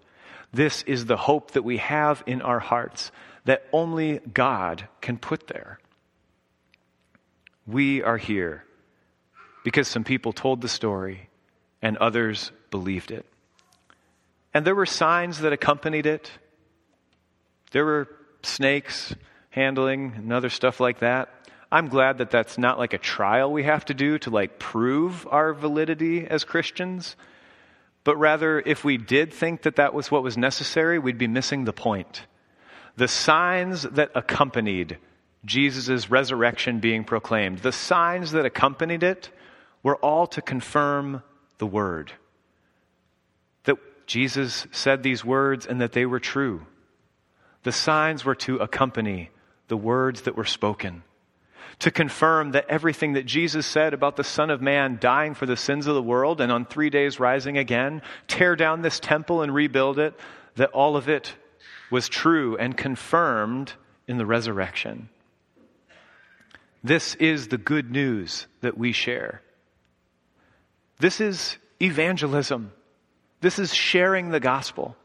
This 0.54 0.84
is 0.84 1.06
the 1.06 1.18
hope 1.18 1.52
that 1.52 1.64
we 1.64 1.78
have 1.78 2.24
in 2.26 2.42
our 2.42 2.60
hearts 2.60 3.12
that 3.46 3.66
only 3.72 4.20
God 4.20 4.88
can 5.02 5.18
put 5.18 5.48
there. 5.48 5.80
We 7.68 8.04
are 8.04 8.18
here 8.18 8.64
because 9.64 9.88
some 9.88 10.04
people 10.04 10.32
told 10.32 10.62
the 10.62 10.70
story 10.70 11.30
and 11.82 11.98
others 11.98 12.52
believed 12.72 13.12
it. 13.12 13.26
And 14.54 14.66
there 14.66 14.76
were 14.76 14.86
signs 14.86 15.40
that 15.40 15.52
accompanied 15.52 16.06
it. 16.06 16.32
There 17.72 17.84
were 17.84 18.08
snakes 18.42 19.14
handling 19.50 20.14
and 20.16 20.32
other 20.32 20.50
stuff 20.50 20.80
like 20.80 21.00
that. 21.00 21.35
I'm 21.76 21.90
glad 21.90 22.20
that 22.20 22.32
that's 22.32 22.58
not 22.58 22.80
like 22.80 22.94
a 22.94 22.98
trial 22.98 23.52
we 23.52 23.64
have 23.64 23.84
to 23.86 23.94
do 23.94 24.18
to 24.20 24.30
like 24.30 24.60
prove 24.60 25.28
our 25.30 25.54
validity 25.54 26.26
as 26.26 26.46
Christians. 26.46 27.18
But 28.06 28.16
rather, 28.16 28.62
if 28.66 28.86
we 28.86 28.96
did 28.96 29.34
think 29.34 29.64
that 29.64 29.76
that 29.76 29.94
was 29.94 30.10
what 30.10 30.24
was 30.24 30.38
necessary, 30.38 31.00
we'd 31.00 31.18
be 31.18 31.28
missing 31.28 31.66
the 31.66 31.74
point. 31.74 32.28
The 32.96 33.10
signs 33.10 33.84
that 33.84 34.12
accompanied 34.16 35.00
Jesus' 35.44 36.10
resurrection 36.10 36.80
being 36.80 37.04
proclaimed, 37.04 37.60
the 37.60 37.74
signs 37.74 38.32
that 38.32 38.46
accompanied 38.46 39.04
it 39.04 39.30
were 39.84 39.98
all 39.98 40.28
to 40.28 40.42
confirm 40.42 41.24
the 41.58 41.68
word. 41.68 42.14
That 43.66 43.76
Jesus 44.08 44.66
said 44.72 45.04
these 45.04 45.26
words 45.26 45.66
and 45.66 45.82
that 45.82 45.92
they 45.92 46.06
were 46.06 46.22
true. 46.22 46.66
The 47.64 47.74
signs 47.74 48.24
were 48.24 48.36
to 48.36 48.60
accompany 48.60 49.30
the 49.68 49.76
words 49.76 50.22
that 50.22 50.38
were 50.38 50.46
spoken 50.46 51.04
to 51.80 51.92
confirm 51.92 52.52
that 52.52 52.66
everything 52.70 53.14
that 53.14 53.26
Jesus 53.26 53.66
said 53.66 53.94
about 53.94 54.16
the 54.16 54.24
Son 54.24 54.50
of 54.50 54.62
Man 54.62 54.98
dying 55.00 55.34
for 55.34 55.46
the 55.46 55.58
sins 55.58 55.88
of 55.88 55.96
the 55.96 56.02
world 56.02 56.42
and 56.42 56.52
on 56.52 56.66
three 56.66 56.90
days 56.90 57.20
rising 57.20 57.58
again, 57.58 58.02
tear 58.28 58.56
down 58.56 58.82
this 58.82 59.00
temple 59.00 59.42
and 59.42 59.54
rebuild 59.54 60.00
it, 60.00 60.14
that 60.56 60.72
all 60.72 60.96
of 60.96 61.10
it 61.10 61.36
was 61.92 62.08
true 62.08 62.58
and 62.58 62.78
confirmed 62.78 63.74
in 64.08 64.18
the 64.18 64.26
resurrection. 64.26 65.10
This 66.84 67.16
is 67.16 67.48
the 67.48 67.58
good 67.58 67.92
news 67.92 68.48
that 68.62 68.78
we 68.78 68.92
share. 68.92 69.42
This 71.00 71.20
is 71.20 71.58
evangelism. 71.82 72.72
This 73.42 73.60
is 73.60 73.74
sharing 73.74 74.30
the 74.30 74.40
gospel. 74.40 74.96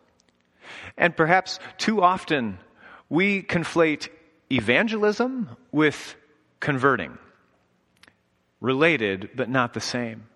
And 0.97 1.17
perhaps 1.17 1.59
too 1.79 2.03
often 2.03 2.59
we 3.09 3.43
conflate 3.43 4.09
evangelism 4.53 5.57
with 5.73 6.15
converting. 6.61 7.19
Related, 8.61 9.31
but 9.35 9.49
not 9.49 9.75
the 9.75 9.81
same. 9.81 10.27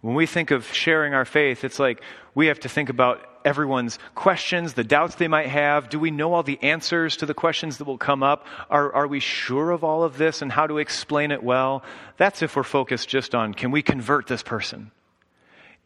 When 0.00 0.14
we 0.14 0.26
think 0.26 0.50
of 0.50 0.70
sharing 0.72 1.14
our 1.14 1.24
faith, 1.24 1.64
it's 1.64 1.78
like 1.78 2.02
we 2.34 2.48
have 2.48 2.60
to 2.60 2.68
think 2.68 2.90
about 2.90 3.26
everyone's 3.44 3.98
questions, 4.14 4.74
the 4.74 4.84
doubts 4.84 5.14
they 5.14 5.28
might 5.28 5.48
have. 5.48 5.88
Do 5.88 5.98
we 5.98 6.10
know 6.10 6.34
all 6.34 6.42
the 6.42 6.62
answers 6.62 7.16
to 7.18 7.26
the 7.26 7.34
questions 7.34 7.78
that 7.78 7.84
will 7.84 7.98
come 7.98 8.22
up? 8.22 8.46
Are, 8.70 8.92
are 8.92 9.06
we 9.06 9.20
sure 9.20 9.70
of 9.70 9.84
all 9.84 10.02
of 10.02 10.18
this 10.18 10.42
and 10.42 10.50
how 10.50 10.66
to 10.66 10.78
explain 10.78 11.30
it 11.30 11.42
well? 11.42 11.82
That's 12.16 12.42
if 12.42 12.56
we're 12.56 12.64
focused 12.64 13.08
just 13.08 13.34
on 13.34 13.54
can 13.54 13.70
we 13.70 13.82
convert 13.82 14.26
this 14.26 14.42
person? 14.42 14.90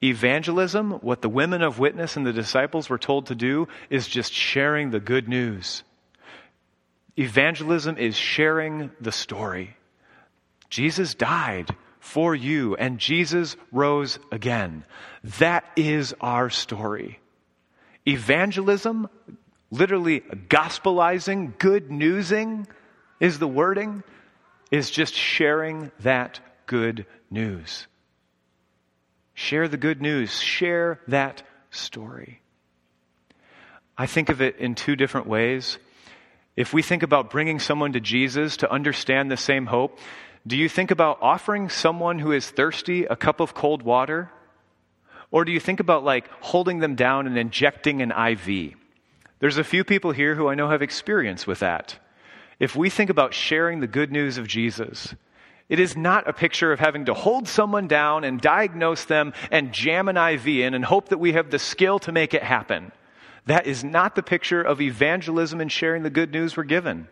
Evangelism, 0.02 0.92
what 0.92 1.22
the 1.22 1.28
women 1.28 1.62
of 1.62 1.80
witness 1.80 2.16
and 2.16 2.24
the 2.24 2.32
disciples 2.32 2.88
were 2.88 2.98
told 2.98 3.26
to 3.26 3.34
do, 3.34 3.66
is 3.90 4.06
just 4.06 4.32
sharing 4.32 4.90
the 4.90 5.00
good 5.00 5.28
news. 5.28 5.82
Evangelism 7.18 7.98
is 7.98 8.16
sharing 8.16 8.92
the 9.00 9.10
story. 9.10 9.76
Jesus 10.70 11.14
died 11.14 11.74
for 11.98 12.32
you 12.34 12.76
and 12.76 12.98
Jesus 12.98 13.56
rose 13.72 14.20
again. 14.30 14.84
That 15.38 15.64
is 15.74 16.14
our 16.20 16.48
story. 16.48 17.18
Evangelism, 18.06 19.08
literally 19.70 20.20
gospelizing, 20.20 21.58
good 21.58 21.90
newsing 21.90 22.68
is 23.18 23.40
the 23.40 23.48
wording, 23.48 24.04
is 24.70 24.90
just 24.90 25.12
sharing 25.12 25.90
that 26.00 26.38
good 26.66 27.04
news. 27.30 27.88
Share 29.34 29.66
the 29.66 29.76
good 29.76 30.00
news. 30.00 30.40
Share 30.40 31.00
that 31.08 31.42
story. 31.70 32.40
I 33.96 34.06
think 34.06 34.28
of 34.28 34.40
it 34.40 34.56
in 34.58 34.76
two 34.76 34.94
different 34.94 35.26
ways. 35.26 35.78
If 36.58 36.72
we 36.72 36.82
think 36.82 37.04
about 37.04 37.30
bringing 37.30 37.60
someone 37.60 37.92
to 37.92 38.00
Jesus 38.00 38.56
to 38.56 38.72
understand 38.72 39.30
the 39.30 39.36
same 39.36 39.66
hope, 39.66 39.96
do 40.44 40.56
you 40.56 40.68
think 40.68 40.90
about 40.90 41.18
offering 41.22 41.68
someone 41.68 42.18
who 42.18 42.32
is 42.32 42.50
thirsty 42.50 43.04
a 43.04 43.14
cup 43.14 43.38
of 43.38 43.54
cold 43.54 43.82
water? 43.82 44.32
Or 45.30 45.44
do 45.44 45.52
you 45.52 45.60
think 45.60 45.78
about 45.78 46.02
like 46.02 46.28
holding 46.40 46.80
them 46.80 46.96
down 46.96 47.28
and 47.28 47.38
injecting 47.38 48.02
an 48.02 48.10
IV? 48.10 48.74
There's 49.38 49.56
a 49.56 49.62
few 49.62 49.84
people 49.84 50.10
here 50.10 50.34
who 50.34 50.48
I 50.48 50.56
know 50.56 50.68
have 50.68 50.82
experience 50.82 51.46
with 51.46 51.60
that. 51.60 51.96
If 52.58 52.74
we 52.74 52.90
think 52.90 53.08
about 53.08 53.34
sharing 53.34 53.78
the 53.78 53.86
good 53.86 54.10
news 54.10 54.36
of 54.36 54.48
Jesus, 54.48 55.14
it 55.68 55.78
is 55.78 55.96
not 55.96 56.28
a 56.28 56.32
picture 56.32 56.72
of 56.72 56.80
having 56.80 57.04
to 57.04 57.14
hold 57.14 57.46
someone 57.46 57.86
down 57.86 58.24
and 58.24 58.40
diagnose 58.40 59.04
them 59.04 59.32
and 59.52 59.72
jam 59.72 60.08
an 60.08 60.16
IV 60.16 60.48
in 60.48 60.74
and 60.74 60.84
hope 60.84 61.10
that 61.10 61.20
we 61.20 61.34
have 61.34 61.52
the 61.52 61.60
skill 61.60 62.00
to 62.00 62.10
make 62.10 62.34
it 62.34 62.42
happen. 62.42 62.90
That 63.48 63.66
is 63.66 63.82
not 63.82 64.14
the 64.14 64.22
picture 64.22 64.60
of 64.60 64.82
evangelism 64.82 65.62
and 65.62 65.72
sharing 65.72 66.02
the 66.02 66.10
good 66.10 66.32
news 66.32 66.54
we're 66.54 66.64
given. 66.64 67.08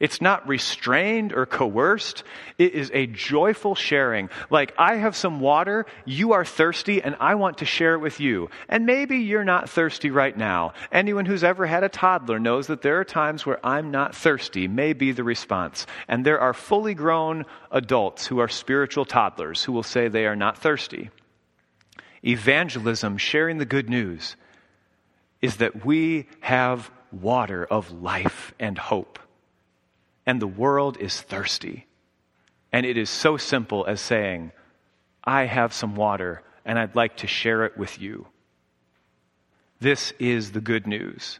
It's 0.00 0.22
not 0.22 0.48
restrained 0.48 1.34
or 1.34 1.44
coerced. 1.44 2.24
It 2.56 2.72
is 2.72 2.90
a 2.94 3.06
joyful 3.06 3.74
sharing. 3.74 4.30
Like, 4.48 4.74
I 4.78 4.94
have 4.96 5.14
some 5.14 5.38
water, 5.38 5.84
you 6.06 6.32
are 6.32 6.46
thirsty, 6.46 7.02
and 7.02 7.14
I 7.20 7.34
want 7.34 7.58
to 7.58 7.66
share 7.66 7.92
it 7.92 8.00
with 8.00 8.20
you. 8.20 8.48
And 8.70 8.86
maybe 8.86 9.18
you're 9.18 9.44
not 9.44 9.68
thirsty 9.68 10.10
right 10.10 10.34
now. 10.34 10.72
Anyone 10.92 11.26
who's 11.26 11.44
ever 11.44 11.66
had 11.66 11.84
a 11.84 11.90
toddler 11.90 12.38
knows 12.38 12.68
that 12.68 12.80
there 12.80 12.98
are 13.00 13.04
times 13.04 13.44
where 13.44 13.64
I'm 13.64 13.90
not 13.90 14.14
thirsty, 14.14 14.68
may 14.68 14.94
be 14.94 15.12
the 15.12 15.24
response. 15.24 15.86
And 16.08 16.24
there 16.24 16.40
are 16.40 16.54
fully 16.54 16.94
grown 16.94 17.44
adults 17.70 18.26
who 18.26 18.38
are 18.38 18.48
spiritual 18.48 19.04
toddlers 19.04 19.62
who 19.62 19.72
will 19.72 19.82
say 19.82 20.08
they 20.08 20.26
are 20.26 20.36
not 20.36 20.56
thirsty. 20.56 21.10
Evangelism, 22.24 23.18
sharing 23.18 23.58
the 23.58 23.66
good 23.66 23.90
news, 23.90 24.36
is 25.40 25.56
that 25.56 25.84
we 25.84 26.28
have 26.40 26.90
water 27.12 27.64
of 27.64 27.92
life 27.92 28.54
and 28.58 28.76
hope 28.76 29.18
and 30.26 30.42
the 30.42 30.46
world 30.46 30.98
is 30.98 31.20
thirsty. 31.20 31.86
And 32.72 32.84
it 32.84 32.98
is 32.98 33.08
so 33.08 33.36
simple 33.36 33.86
as 33.86 34.00
saying, 34.00 34.50
I 35.24 35.44
have 35.44 35.72
some 35.72 35.94
water 35.94 36.42
and 36.64 36.78
I'd 36.78 36.96
like 36.96 37.18
to 37.18 37.28
share 37.28 37.64
it 37.64 37.78
with 37.78 38.00
you. 38.00 38.26
This 39.78 40.12
is 40.18 40.50
the 40.50 40.60
good 40.60 40.86
news 40.86 41.38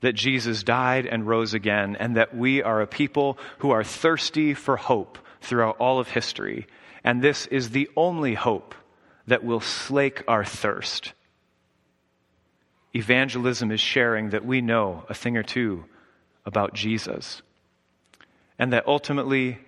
that 0.00 0.14
Jesus 0.14 0.62
died 0.62 1.04
and 1.04 1.26
rose 1.26 1.52
again, 1.52 1.94
and 2.00 2.16
that 2.16 2.34
we 2.34 2.62
are 2.62 2.80
a 2.80 2.86
people 2.86 3.36
who 3.58 3.70
are 3.70 3.84
thirsty 3.84 4.54
for 4.54 4.78
hope 4.78 5.18
throughout 5.42 5.76
all 5.76 5.98
of 5.98 6.08
history. 6.08 6.66
And 7.04 7.20
this 7.20 7.44
is 7.48 7.70
the 7.70 7.90
only 7.94 8.32
hope 8.32 8.74
that 9.26 9.44
will 9.44 9.60
slake 9.60 10.24
our 10.26 10.42
thirst. 10.42 11.12
Evangelism 12.94 13.70
is 13.70 13.80
sharing 13.80 14.30
that 14.30 14.44
we 14.44 14.60
know 14.60 15.04
a 15.08 15.14
thing 15.14 15.36
or 15.36 15.42
two 15.42 15.84
about 16.44 16.74
Jesus 16.74 17.42
and 18.58 18.72
that 18.72 18.86
ultimately 18.86 19.58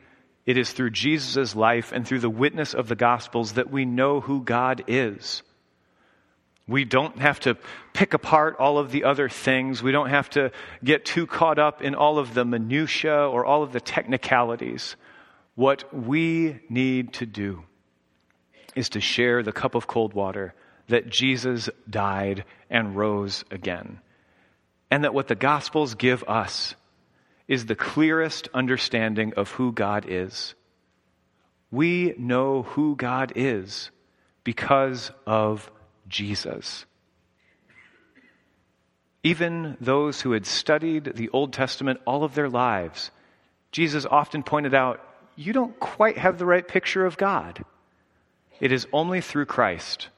it 0.44 0.58
is 0.58 0.72
through 0.72 0.90
Jesus' 0.90 1.54
life 1.54 1.92
and 1.92 2.06
through 2.06 2.18
the 2.18 2.30
witness 2.30 2.74
of 2.74 2.88
the 2.88 2.96
Gospels 2.96 3.52
that 3.52 3.70
we 3.70 3.84
know 3.84 4.20
who 4.20 4.42
God 4.42 4.84
is. 4.88 5.42
We 6.66 6.84
don't 6.84 7.18
have 7.18 7.40
to 7.40 7.56
pick 7.92 8.14
apart 8.14 8.56
all 8.58 8.78
of 8.78 8.90
the 8.90 9.04
other 9.04 9.28
things. 9.28 9.82
We 9.82 9.92
don't 9.92 10.10
have 10.10 10.30
to 10.30 10.52
get 10.82 11.04
too 11.04 11.26
caught 11.26 11.58
up 11.58 11.82
in 11.82 11.94
all 11.94 12.18
of 12.18 12.34
the 12.34 12.44
minutiae 12.44 13.28
or 13.28 13.44
all 13.44 13.62
of 13.62 13.72
the 13.72 13.80
technicalities. 13.80 14.96
What 15.54 15.92
we 15.94 16.60
need 16.68 17.14
to 17.14 17.26
do 17.26 17.64
is 18.74 18.90
to 18.90 19.00
share 19.00 19.42
the 19.42 19.52
cup 19.52 19.74
of 19.74 19.86
cold 19.86 20.14
water 20.14 20.54
that 20.92 21.08
Jesus 21.08 21.70
died 21.88 22.44
and 22.68 22.94
rose 22.94 23.46
again. 23.50 23.98
And 24.90 25.04
that 25.04 25.14
what 25.14 25.26
the 25.26 25.34
Gospels 25.34 25.94
give 25.94 26.22
us 26.24 26.74
is 27.48 27.64
the 27.64 27.74
clearest 27.74 28.50
understanding 28.52 29.32
of 29.38 29.50
who 29.52 29.72
God 29.72 30.04
is. 30.06 30.54
We 31.70 32.14
know 32.18 32.62
who 32.62 32.94
God 32.94 33.32
is 33.36 33.90
because 34.44 35.10
of 35.26 35.70
Jesus. 36.08 36.84
Even 39.22 39.78
those 39.80 40.20
who 40.20 40.32
had 40.32 40.44
studied 40.44 41.12
the 41.14 41.30
Old 41.30 41.54
Testament 41.54 42.00
all 42.06 42.22
of 42.22 42.34
their 42.34 42.50
lives, 42.50 43.10
Jesus 43.70 44.04
often 44.04 44.42
pointed 44.42 44.74
out, 44.74 45.00
you 45.36 45.54
don't 45.54 45.80
quite 45.80 46.18
have 46.18 46.36
the 46.36 46.44
right 46.44 46.68
picture 46.68 47.06
of 47.06 47.16
God. 47.16 47.64
It 48.60 48.72
is 48.72 48.86
only 48.92 49.22
through 49.22 49.46
Christ 49.46 50.10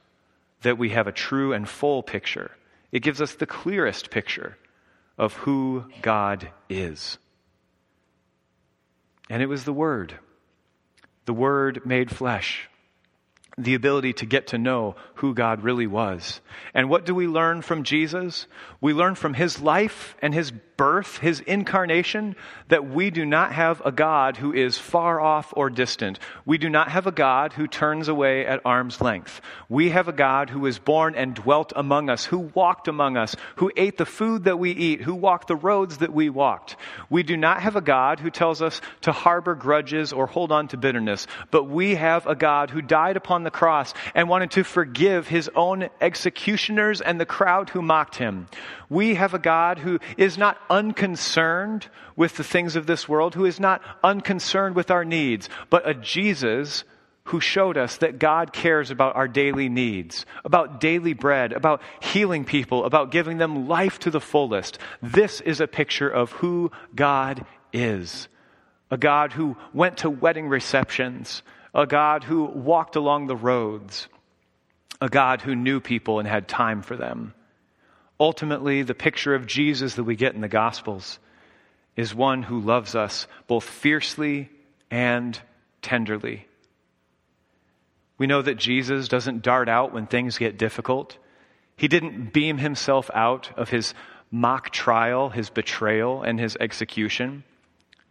that 0.61 0.77
we 0.77 0.89
have 0.89 1.07
a 1.07 1.11
true 1.11 1.53
and 1.53 1.67
full 1.67 2.03
picture. 2.03 2.51
It 2.91 3.01
gives 3.01 3.21
us 3.21 3.35
the 3.35 3.45
clearest 3.45 4.09
picture 4.09 4.57
of 5.17 5.33
who 5.33 5.85
God 6.01 6.49
is. 6.69 7.17
And 9.29 9.41
it 9.41 9.47
was 9.47 9.63
the 9.63 9.73
Word, 9.73 10.19
the 11.25 11.33
Word 11.33 11.85
made 11.85 12.11
flesh 12.11 12.69
the 13.57 13.75
ability 13.75 14.13
to 14.13 14.25
get 14.25 14.47
to 14.47 14.57
know 14.57 14.95
who 15.15 15.33
God 15.33 15.63
really 15.63 15.87
was. 15.87 16.41
And 16.73 16.89
what 16.89 17.05
do 17.05 17.15
we 17.15 17.27
learn 17.27 17.61
from 17.61 17.83
Jesus? 17.83 18.47
We 18.81 18.93
learn 18.93 19.15
from 19.15 19.33
his 19.33 19.61
life 19.61 20.15
and 20.21 20.33
his 20.33 20.51
birth, 20.51 21.19
his 21.19 21.39
incarnation, 21.39 22.35
that 22.67 22.85
we 22.85 23.09
do 23.09 23.25
not 23.25 23.53
have 23.53 23.81
a 23.85 23.93
God 23.93 24.35
who 24.35 24.53
is 24.53 24.77
far 24.77 25.21
off 25.21 25.53
or 25.55 25.69
distant. 25.69 26.19
We 26.45 26.57
do 26.57 26.69
not 26.69 26.89
have 26.89 27.07
a 27.07 27.13
God 27.13 27.53
who 27.53 27.65
turns 27.65 28.09
away 28.09 28.45
at 28.45 28.59
arm's 28.65 28.99
length. 28.99 29.39
We 29.69 29.91
have 29.91 30.09
a 30.09 30.13
God 30.13 30.49
who 30.49 30.59
was 30.59 30.77
born 30.77 31.15
and 31.15 31.33
dwelt 31.33 31.71
among 31.77 32.09
us, 32.09 32.25
who 32.25 32.39
walked 32.53 32.89
among 32.89 33.15
us, 33.15 33.37
who 33.55 33.71
ate 33.77 33.97
the 33.97 34.05
food 34.05 34.43
that 34.43 34.59
we 34.59 34.71
eat, 34.71 35.01
who 35.01 35.15
walked 35.15 35.47
the 35.47 35.55
roads 35.55 35.99
that 35.99 36.13
we 36.13 36.29
walked. 36.29 36.75
We 37.09 37.23
do 37.23 37.37
not 37.37 37.61
have 37.61 37.77
a 37.77 37.81
God 37.81 38.19
who 38.19 38.29
tells 38.29 38.61
us 38.61 38.81
to 39.01 39.13
harbor 39.13 39.55
grudges 39.55 40.11
or 40.11 40.27
hold 40.27 40.51
on 40.51 40.67
to 40.69 40.77
bitterness, 40.77 41.25
but 41.51 41.69
we 41.69 41.95
have 41.95 42.27
a 42.27 42.35
God 42.35 42.69
who 42.69 42.81
died 42.81 43.15
upon 43.15 43.43
the 43.45 43.51
cross 43.51 43.93
and 44.13 44.27
wanted 44.27 44.51
to 44.51 44.63
forgive 44.63 45.29
his 45.29 45.49
own 45.55 45.89
executioners 46.01 46.99
and 46.99 47.19
the 47.19 47.25
crowd 47.25 47.69
who 47.69 47.81
mocked 47.81 48.17
him. 48.17 48.47
We 48.89 49.15
have 49.15 49.33
a 49.33 49.39
God 49.39 49.79
who 49.79 49.99
is 50.17 50.37
not 50.37 50.57
unconcerned 50.69 51.87
with 52.17 52.35
the 52.35 52.43
things 52.43 52.75
of 52.75 52.85
this 52.85 53.07
world, 53.07 53.35
who 53.35 53.45
is 53.45 53.59
not 53.59 53.81
unconcerned 54.03 54.75
with 54.75 54.91
our 54.91 55.05
needs, 55.05 55.47
but 55.69 55.87
a 55.87 55.93
Jesus 55.93 56.83
who 57.25 57.39
showed 57.39 57.75
us 57.75 57.97
that 57.97 58.19
God 58.19 58.53
cares 58.53 58.91
about 58.91 59.15
our 59.15 59.27
daily 59.27 59.67
needs, 59.67 60.27
about 60.43 60.79
daily 60.79 61.13
bread, 61.13 61.53
about 61.53 61.81
healing 61.99 62.45
people, 62.45 62.85
about 62.85 63.11
giving 63.11 63.39
them 63.39 63.67
life 63.67 63.97
to 63.99 64.11
the 64.11 64.21
fullest. 64.21 64.77
This 65.01 65.41
is 65.41 65.59
a 65.59 65.67
picture 65.67 66.09
of 66.09 66.31
who 66.33 66.71
God 66.93 67.45
is. 67.73 68.27
A 68.91 68.97
God 68.97 69.33
who 69.33 69.57
went 69.73 69.97
to 69.97 70.09
wedding 70.09 70.47
receptions, 70.47 71.41
a 71.75 71.85
God 71.85 72.23
who 72.23 72.45
walked 72.45 72.95
along 72.95 73.27
the 73.27 73.35
roads, 73.35 74.07
a 75.01 75.09
God 75.09 75.41
who 75.41 75.55
knew 75.55 75.81
people 75.81 76.19
and 76.19 76.27
had 76.27 76.47
time 76.47 76.81
for 76.81 76.95
them. 76.95 77.33
Ultimately, 78.17 78.81
the 78.81 78.95
picture 78.95 79.35
of 79.35 79.45
Jesus 79.45 79.95
that 79.95 80.05
we 80.05 80.15
get 80.15 80.33
in 80.33 80.41
the 80.41 80.47
Gospels 80.47 81.19
is 81.97 82.15
one 82.15 82.43
who 82.43 82.61
loves 82.61 82.95
us 82.95 83.27
both 83.47 83.65
fiercely 83.65 84.49
and 84.89 85.37
tenderly. 85.81 86.47
We 88.17 88.27
know 88.27 88.41
that 88.41 88.55
Jesus 88.55 89.09
doesn't 89.09 89.43
dart 89.43 89.67
out 89.67 89.91
when 89.91 90.07
things 90.07 90.37
get 90.37 90.57
difficult. 90.57 91.17
He 91.75 91.89
didn't 91.89 92.31
beam 92.31 92.57
himself 92.57 93.11
out 93.13 93.51
of 93.57 93.69
his 93.69 93.93
mock 94.31 94.69
trial, 94.69 95.29
his 95.29 95.49
betrayal, 95.49 96.23
and 96.23 96.39
his 96.39 96.55
execution. 96.57 97.43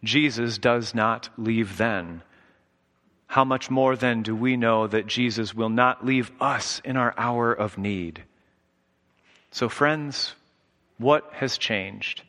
Jesus 0.03 0.59
does 0.59 0.95
not 0.95 1.31
leave 1.39 1.79
then. 1.79 2.21
How 3.27 3.45
much 3.45 3.71
more 3.71 3.97
then 3.97 4.23
do 4.23 4.35
we 4.35 4.57
know 4.57 4.87
that 4.87 5.07
Jesus 5.07 5.55
will 5.55 5.69
not 5.69 6.05
leave 6.05 6.31
us 6.41 6.81
in 6.85 6.97
our 6.97 7.15
hour 7.17 7.53
of 7.53 7.79
need? 7.79 8.23
So, 9.51 9.69
friends, 9.69 10.35
what 10.99 11.29
has 11.33 11.59
changed? 11.59 12.23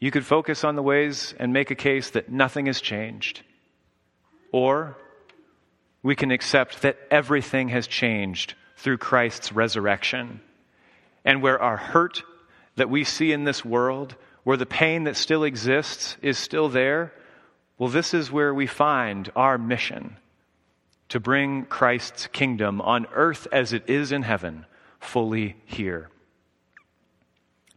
You 0.00 0.10
could 0.10 0.26
focus 0.26 0.64
on 0.64 0.74
the 0.74 0.82
ways 0.82 1.34
and 1.38 1.52
make 1.52 1.70
a 1.70 1.76
case 1.76 2.10
that 2.10 2.28
nothing 2.28 2.66
has 2.66 2.80
changed. 2.80 3.42
Or 4.50 4.96
we 6.02 6.16
can 6.16 6.32
accept 6.32 6.82
that 6.82 6.98
everything 7.10 7.68
has 7.68 7.86
changed 7.86 8.54
through 8.76 8.98
Christ's 8.98 9.52
resurrection. 9.52 10.40
And 11.24 11.40
where 11.40 11.62
our 11.62 11.76
hurt 11.76 12.22
that 12.74 12.90
we 12.90 13.04
see 13.04 13.32
in 13.32 13.44
this 13.44 13.64
world, 13.64 14.16
where 14.42 14.56
the 14.56 14.66
pain 14.66 15.04
that 15.04 15.16
still 15.16 15.44
exists 15.44 16.16
is 16.20 16.36
still 16.36 16.68
there, 16.68 17.12
well, 17.82 17.90
this 17.90 18.14
is 18.14 18.30
where 18.30 18.54
we 18.54 18.68
find 18.68 19.28
our 19.34 19.58
mission 19.58 20.16
to 21.08 21.18
bring 21.18 21.64
Christ's 21.64 22.28
kingdom 22.28 22.80
on 22.80 23.08
earth 23.12 23.48
as 23.50 23.72
it 23.72 23.90
is 23.90 24.12
in 24.12 24.22
heaven 24.22 24.66
fully 25.00 25.56
here. 25.64 26.08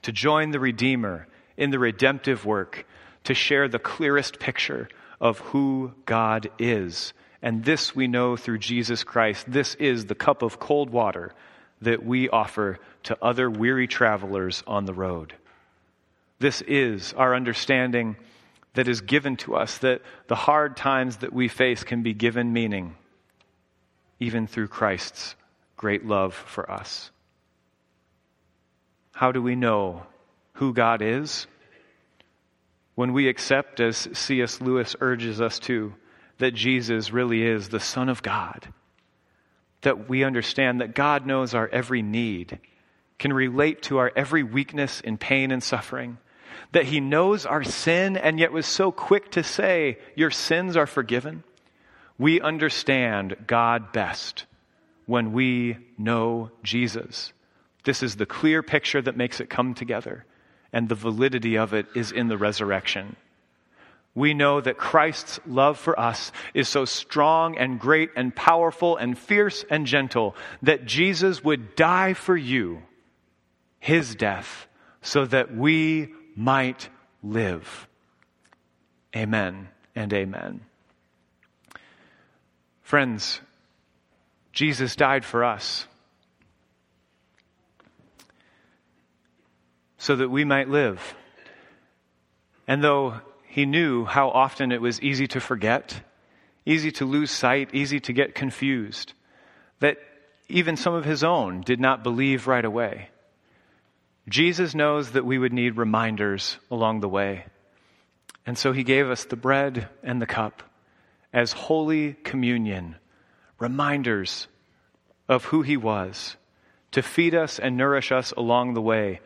to 0.03 0.11
join 0.11 0.51
the 0.51 0.59
Redeemer 0.59 1.27
in 1.57 1.71
the 1.71 1.79
redemptive 1.79 2.45
work, 2.45 2.85
to 3.23 3.33
share 3.33 3.67
the 3.67 3.79
clearest 3.79 4.37
picture 4.37 4.87
of 5.19 5.39
who 5.39 5.91
God 6.05 6.51
is. 6.59 7.13
And 7.41 7.65
this 7.65 7.95
we 7.95 8.05
know 8.05 8.37
through 8.37 8.59
Jesus 8.59 9.03
Christ. 9.03 9.51
This 9.51 9.73
is 9.73 10.05
the 10.05 10.13
cup 10.13 10.43
of 10.43 10.59
cold 10.59 10.91
water 10.91 11.33
that 11.81 12.05
we 12.05 12.29
offer 12.29 12.77
to 13.05 13.17
other 13.23 13.49
weary 13.49 13.87
travelers 13.87 14.63
on 14.67 14.85
the 14.85 14.93
road. 14.93 15.33
This 16.37 16.61
is 16.61 17.11
our 17.13 17.33
understanding 17.33 18.17
that 18.75 18.87
is 18.87 19.01
given 19.01 19.35
to 19.37 19.55
us, 19.55 19.79
that 19.79 20.01
the 20.27 20.35
hard 20.35 20.77
times 20.77 21.17
that 21.17 21.33
we 21.33 21.47
face 21.47 21.83
can 21.83 22.03
be 22.03 22.13
given 22.13 22.53
meaning, 22.53 22.95
even 24.19 24.47
through 24.47 24.67
Christ's 24.67 25.35
great 25.75 26.05
love 26.05 26.33
for 26.33 26.69
us. 26.69 27.11
How 29.13 29.31
do 29.31 29.41
we 29.41 29.55
know 29.55 30.03
who 30.53 30.73
God 30.73 31.01
is? 31.01 31.47
When 32.95 33.13
we 33.13 33.27
accept, 33.27 33.79
as 33.79 34.07
C.S. 34.13 34.61
Lewis 34.61 34.95
urges 35.01 35.41
us 35.41 35.59
to, 35.59 35.93
that 36.37 36.53
Jesus 36.53 37.11
really 37.11 37.43
is 37.43 37.69
the 37.69 37.79
Son 37.79 38.09
of 38.09 38.21
God, 38.21 38.67
that 39.81 40.09
we 40.09 40.23
understand 40.23 40.81
that 40.81 40.95
God 40.95 41.25
knows 41.25 41.53
our 41.53 41.67
every 41.69 42.01
need, 42.01 42.59
can 43.19 43.31
relate 43.31 43.83
to 43.83 43.97
our 43.97 44.11
every 44.15 44.43
weakness 44.43 44.99
in 45.01 45.17
pain 45.17 45.51
and 45.51 45.63
suffering, 45.63 46.17
that 46.75 46.83
He 46.83 46.99
knows 46.99 47.45
our 47.45 47.63
sin 47.63 48.17
and 48.17 48.37
yet 48.37 48.51
was 48.51 48.65
so 48.65 48.91
quick 48.91 49.31
to 49.31 49.43
say, 49.43 49.97
Your 50.13 50.29
sins 50.29 50.75
are 50.75 50.85
forgiven. 50.85 51.45
We 52.17 52.41
understand 52.41 53.37
God 53.47 53.93
best 53.93 54.45
when 55.05 55.31
we 55.31 55.77
know 55.97 56.51
Jesus. 56.63 57.31
This 57.85 58.03
is 58.03 58.17
the 58.17 58.25
clear 58.25 58.61
picture 58.61 59.01
that 59.01 59.15
makes 59.15 59.39
it 59.39 59.49
come 59.49 59.73
together, 59.73 60.25
and 60.73 60.89
the 60.89 60.95
validity 60.95 61.57
of 61.57 61.73
it 61.73 61.85
is 61.95 62.11
in 62.11 62.27
the 62.27 62.37
resurrection. 62.37 63.15
We 64.13 64.33
know 64.33 64.59
that 64.59 64.77
Christ's 64.77 65.39
love 65.47 65.79
for 65.79 65.97
us 65.97 66.33
is 66.53 66.67
so 66.67 66.83
strong 66.83 67.57
and 67.57 67.79
great 67.79 68.09
and 68.17 68.35
powerful 68.35 68.97
and 68.97 69.17
fierce 69.17 69.63
and 69.69 69.85
gentle 69.85 70.35
that 70.61 70.85
Jesus 70.85 71.41
would 71.41 71.77
die 71.77 72.15
for 72.15 72.35
you, 72.35 72.81
his 73.79 74.13
death, 74.13 74.67
so 75.01 75.25
that 75.27 75.55
we 75.55 76.11
might 76.35 76.89
live. 77.23 77.87
Amen 79.15 79.69
and 79.95 80.13
amen. 80.13 80.61
Friends, 82.83 83.41
Jesus 84.51 84.95
died 84.95 85.25
for 85.25 85.43
us 85.43 85.87
so 89.97 90.15
that 90.15 90.29
we 90.29 90.43
might 90.43 90.69
live. 90.69 91.15
And 92.67 92.83
though 92.83 93.21
he 93.47 93.65
knew 93.65 94.05
how 94.05 94.29
often 94.29 94.71
it 94.71 94.81
was 94.81 95.01
easy 95.01 95.27
to 95.27 95.39
forget, 95.39 96.01
easy 96.65 96.91
to 96.91 97.05
lose 97.05 97.31
sight, 97.31 97.73
easy 97.73 97.99
to 98.01 98.13
get 98.13 98.35
confused, 98.35 99.13
that 99.79 99.97
even 100.47 100.77
some 100.77 100.93
of 100.93 101.05
his 101.05 101.23
own 101.23 101.61
did 101.61 101.79
not 101.79 102.03
believe 102.03 102.47
right 102.47 102.65
away. 102.65 103.09
Jesus 104.27 104.73
knows 104.73 105.11
that 105.11 105.25
we 105.25 105.37
would 105.37 105.53
need 105.53 105.77
reminders 105.77 106.57
along 106.71 106.99
the 106.99 107.09
way. 107.09 107.45
And 108.45 108.57
so 108.57 108.71
he 108.71 108.83
gave 108.83 109.09
us 109.09 109.25
the 109.25 109.35
bread 109.35 109.87
and 110.03 110.21
the 110.21 110.25
cup 110.25 110.63
as 111.33 111.51
holy 111.51 112.13
communion, 112.13 112.95
reminders 113.59 114.47
of 115.27 115.45
who 115.45 115.61
he 115.61 115.77
was, 115.77 116.37
to 116.91 117.01
feed 117.01 117.35
us 117.35 117.59
and 117.59 117.75
nourish 117.75 118.11
us 118.11 118.31
along 118.31 118.73
the 118.73 118.81
way, 118.81 119.19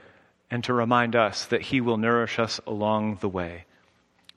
and 0.49 0.63
to 0.63 0.73
remind 0.73 1.15
us 1.15 1.45
that 1.45 1.61
he 1.61 1.81
will 1.81 1.97
nourish 1.97 2.39
us 2.39 2.59
along 2.65 3.17
the 3.21 3.29
way 3.29 3.65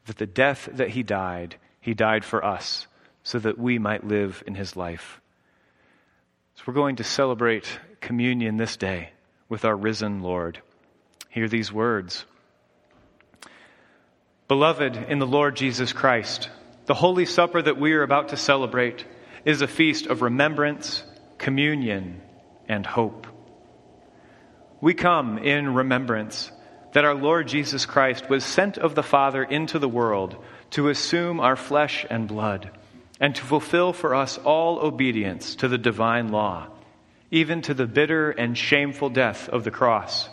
that 0.07 0.19
the 0.19 0.27
death 0.27 0.69
that 0.73 0.91
he 0.91 1.03
died, 1.03 1.57
he 1.81 1.95
died 1.95 2.25
for 2.25 2.45
us 2.45 2.87
so 3.23 3.39
that 3.39 3.59
we 3.59 3.79
might 3.79 4.07
live 4.07 4.43
in 4.47 4.55
his 4.55 4.77
life. 4.77 5.21
So 6.57 6.65
we're 6.67 6.75
going 6.75 6.97
to 6.97 7.05
celebrate 7.05 7.79
communion 8.01 8.57
this 8.57 8.77
day 8.77 9.11
with 9.53 9.67
our 9.67 9.77
risen 9.77 10.23
Lord. 10.23 10.63
Hear 11.29 11.47
these 11.47 11.71
words 11.71 12.25
Beloved 14.49 14.97
in 14.97 15.19
the 15.19 15.27
Lord 15.27 15.57
Jesus 15.57 15.93
Christ, 15.93 16.49
the 16.87 16.95
Holy 16.95 17.27
Supper 17.27 17.61
that 17.61 17.79
we 17.79 17.93
are 17.93 18.03
about 18.03 18.31
to 18.31 18.39
celebrate 18.39 19.05
is 19.45 19.61
a 19.61 19.69
feast 19.69 20.07
of 20.07 20.23
remembrance, 20.23 21.05
communion, 21.37 22.23
and 22.67 22.87
hope. 22.87 23.27
We 24.81 24.95
come 24.95 25.37
in 25.37 25.75
remembrance 25.75 26.51
that 26.95 27.05
our 27.05 27.15
Lord 27.15 27.47
Jesus 27.47 27.85
Christ 27.85 28.31
was 28.31 28.47
sent 28.47 28.79
of 28.79 28.95
the 28.95 29.03
Father 29.03 29.45
into 29.45 29.79
the 29.79 29.87
world 29.87 30.35
to 30.71 30.89
assume 30.89 31.41
our 31.41 31.57
flesh 31.57 32.07
and 32.09 32.27
blood 32.27 32.71
and 33.21 33.35
to 33.35 33.43
fulfill 33.43 33.93
for 33.93 34.15
us 34.15 34.39
all 34.39 34.79
obedience 34.79 35.57
to 35.57 35.69
the 35.69 35.77
divine 35.77 36.29
law, 36.29 36.69
even 37.33 37.63
to 37.63 37.75
the 37.75 37.87
bitter 37.87 38.31
and 38.31 38.57
shameful 38.57 39.09
death 39.09 39.49
of 39.49 39.65
the 39.65 39.71
cross. 39.71 40.29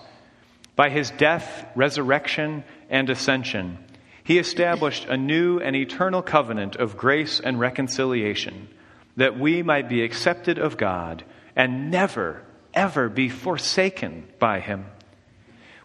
By 0.76 0.90
his 0.90 1.10
death, 1.12 1.66
resurrection, 1.76 2.64
and 2.90 3.10
ascension, 3.10 3.80
he 4.24 4.38
established 4.38 5.06
a 5.06 5.18
new 5.18 5.60
and 5.60 5.76
eternal 5.76 6.22
covenant 6.22 6.76
of 6.76 6.98
grace 6.98 7.40
and 7.40 7.60
reconciliation 7.60 8.68
that 9.16 9.40
we 9.40 9.64
might 9.64 9.90
be 9.90 10.04
accepted 10.04 10.60
of 10.60 10.78
God 10.78 11.24
and 11.56 11.90
never, 11.90 12.44
ever 12.74 13.10
be 13.10 13.30
forsaken 13.30 14.28
by 14.38 14.60
him. 14.60 14.86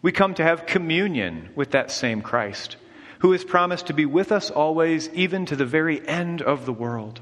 We 0.03 0.13
come 0.13 0.35
to 0.35 0.45
have 0.45 0.67
communion 0.67 1.51
with 1.55 1.71
that 1.71 1.91
same 1.91 2.23
Christ, 2.23 2.77
who 3.21 3.33
has 3.33 3.45
promised 3.45 3.87
to 3.87 3.95
be 3.95 4.05
with 4.05 4.33
us 4.33 4.51
always, 4.51 5.09
even 5.11 5.47
to 5.47 5.57
the 5.57 5.65
very 5.65 6.07
end 6.07 6.43
of 6.43 6.67
the 6.67 6.73
world. 6.73 7.21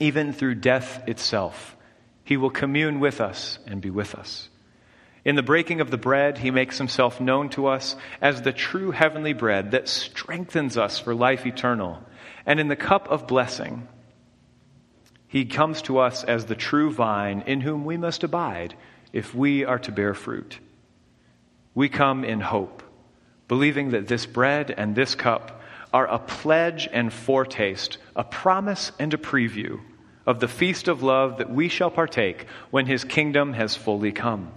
Even 0.00 0.32
through 0.32 0.56
death 0.56 1.06
itself, 1.06 1.76
he 2.28 2.36
will 2.36 2.50
commune 2.50 3.00
with 3.00 3.22
us 3.22 3.58
and 3.66 3.80
be 3.80 3.88
with 3.88 4.14
us. 4.14 4.50
In 5.24 5.34
the 5.34 5.42
breaking 5.42 5.80
of 5.80 5.90
the 5.90 5.96
bread, 5.96 6.36
he 6.36 6.50
makes 6.50 6.76
himself 6.76 7.22
known 7.22 7.48
to 7.50 7.68
us 7.68 7.96
as 8.20 8.42
the 8.42 8.52
true 8.52 8.90
heavenly 8.90 9.32
bread 9.32 9.70
that 9.70 9.88
strengthens 9.88 10.76
us 10.76 10.98
for 10.98 11.14
life 11.14 11.46
eternal. 11.46 12.02
And 12.44 12.60
in 12.60 12.68
the 12.68 12.76
cup 12.76 13.08
of 13.08 13.26
blessing, 13.26 13.88
he 15.26 15.46
comes 15.46 15.80
to 15.82 16.00
us 16.00 16.22
as 16.22 16.44
the 16.44 16.54
true 16.54 16.92
vine 16.92 17.44
in 17.46 17.62
whom 17.62 17.86
we 17.86 17.96
must 17.96 18.22
abide 18.24 18.74
if 19.10 19.34
we 19.34 19.64
are 19.64 19.78
to 19.78 19.90
bear 19.90 20.12
fruit 20.12 20.58
we 21.74 21.88
come 21.88 22.24
in 22.24 22.40
hope, 22.40 22.82
believing 23.46 23.92
that 23.92 24.06
this 24.06 24.26
bread 24.26 24.74
and 24.76 24.94
this 24.94 25.14
cup 25.14 25.62
are 25.94 26.06
a 26.06 26.18
pledge 26.18 26.88
and 26.92 27.10
foretaste, 27.10 27.96
a 28.16 28.24
promise 28.24 28.92
and 28.98 29.14
a 29.14 29.16
preview 29.16 29.80
of 30.28 30.40
the 30.40 30.46
feast 30.46 30.88
of 30.88 31.02
love 31.02 31.38
that 31.38 31.50
we 31.50 31.70
shall 31.70 31.90
partake 31.90 32.44
when 32.70 32.84
his 32.84 33.02
kingdom 33.02 33.54
has 33.54 33.74
fully 33.74 34.12
come, 34.12 34.52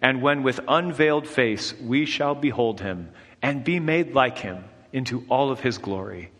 and 0.00 0.22
when 0.22 0.44
with 0.44 0.60
unveiled 0.68 1.26
face 1.26 1.74
we 1.80 2.06
shall 2.06 2.36
behold 2.36 2.80
him 2.80 3.10
and 3.42 3.64
be 3.64 3.80
made 3.80 4.14
like 4.14 4.38
him 4.38 4.62
into 4.92 5.24
all 5.28 5.50
of 5.50 5.58
his 5.58 5.78
glory. 5.78 6.30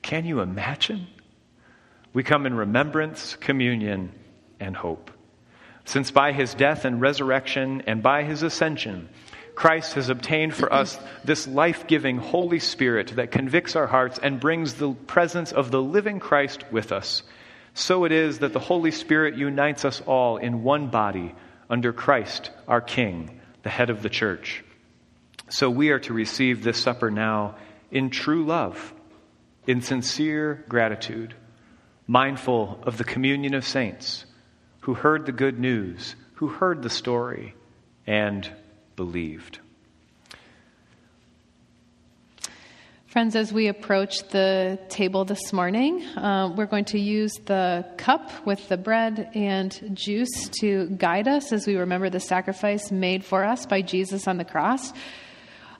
Can 0.00 0.24
you 0.24 0.40
imagine? 0.40 1.08
We 2.14 2.22
come 2.22 2.46
in 2.46 2.54
remembrance, 2.54 3.36
communion, 3.36 4.12
and 4.58 4.74
hope. 4.74 5.10
Since 5.84 6.10
by 6.10 6.32
his 6.32 6.54
death 6.54 6.86
and 6.86 7.02
resurrection 7.02 7.82
and 7.86 8.02
by 8.02 8.22
his 8.22 8.42
ascension, 8.42 9.10
Christ 9.54 9.92
has 9.92 10.08
obtained 10.08 10.54
for 10.54 10.72
us 10.72 10.98
this 11.22 11.46
life 11.46 11.86
giving 11.86 12.16
Holy 12.16 12.60
Spirit 12.60 13.08
that 13.16 13.30
convicts 13.30 13.76
our 13.76 13.86
hearts 13.86 14.18
and 14.22 14.40
brings 14.40 14.74
the 14.74 14.92
presence 14.92 15.52
of 15.52 15.70
the 15.70 15.82
living 15.82 16.18
Christ 16.18 16.64
with 16.72 16.92
us. 16.92 17.24
So 17.74 18.04
it 18.04 18.12
is 18.12 18.40
that 18.40 18.52
the 18.52 18.58
Holy 18.58 18.90
Spirit 18.90 19.36
unites 19.36 19.84
us 19.84 20.00
all 20.00 20.36
in 20.36 20.62
one 20.62 20.88
body 20.88 21.34
under 21.68 21.92
Christ, 21.92 22.50
our 22.66 22.80
King, 22.80 23.40
the 23.62 23.68
head 23.68 23.90
of 23.90 24.02
the 24.02 24.08
church. 24.08 24.64
So 25.48 25.70
we 25.70 25.90
are 25.90 26.00
to 26.00 26.12
receive 26.12 26.62
this 26.62 26.80
supper 26.80 27.10
now 27.10 27.56
in 27.90 28.10
true 28.10 28.44
love, 28.44 28.92
in 29.66 29.80
sincere 29.80 30.64
gratitude, 30.68 31.34
mindful 32.06 32.80
of 32.82 32.98
the 32.98 33.04
communion 33.04 33.54
of 33.54 33.64
saints 33.64 34.24
who 34.80 34.94
heard 34.94 35.26
the 35.26 35.32
good 35.32 35.58
news, 35.58 36.16
who 36.34 36.48
heard 36.48 36.82
the 36.82 36.90
story, 36.90 37.54
and 38.06 38.50
believed. 38.96 39.59
Friends, 43.10 43.34
as 43.34 43.52
we 43.52 43.66
approach 43.66 44.22
the 44.28 44.78
table 44.88 45.24
this 45.24 45.52
morning, 45.52 46.00
uh, 46.16 46.54
we're 46.56 46.66
going 46.66 46.84
to 46.84 46.98
use 47.00 47.32
the 47.44 47.84
cup 47.96 48.30
with 48.46 48.68
the 48.68 48.76
bread 48.76 49.32
and 49.34 49.90
juice 49.94 50.48
to 50.60 50.86
guide 50.90 51.26
us 51.26 51.52
as 51.52 51.66
we 51.66 51.74
remember 51.74 52.08
the 52.08 52.20
sacrifice 52.20 52.92
made 52.92 53.24
for 53.24 53.44
us 53.44 53.66
by 53.66 53.82
Jesus 53.82 54.28
on 54.28 54.36
the 54.36 54.44
cross. 54.44 54.92